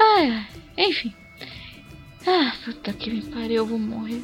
[0.00, 0.30] ai,
[0.78, 1.12] ai, enfim.
[2.26, 4.22] Ah, puta que me pariu, eu vou morrer.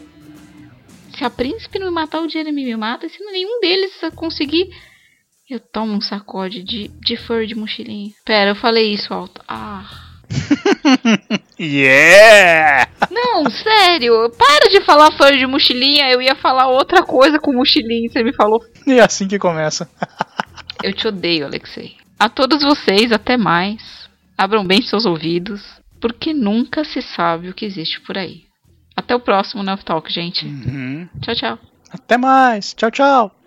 [1.18, 3.04] Se a príncipe não me matar, o Jeremy me mata.
[3.04, 4.70] E se nenhum deles conseguir,
[5.50, 8.12] eu tomo um sacode de, de fur de mochilinha.
[8.24, 9.42] Pera, eu falei isso alto.
[9.48, 9.84] Ah.
[11.60, 12.88] Yeah!
[13.10, 16.08] Não, sério, para de falar fur de mochilinha.
[16.08, 18.08] Eu ia falar outra coisa com mochilinha.
[18.08, 19.90] Você me falou E é assim que começa.
[20.84, 21.96] Eu te odeio, Alexei.
[22.16, 24.08] A todos vocês, até mais.
[24.36, 25.64] Abram bem seus ouvidos,
[26.00, 28.47] porque nunca se sabe o que existe por aí.
[28.98, 30.44] Até o próximo Nelf Talk, gente.
[30.44, 31.08] Uhum.
[31.20, 31.58] Tchau, tchau.
[31.88, 32.74] Até mais.
[32.74, 33.37] Tchau, tchau.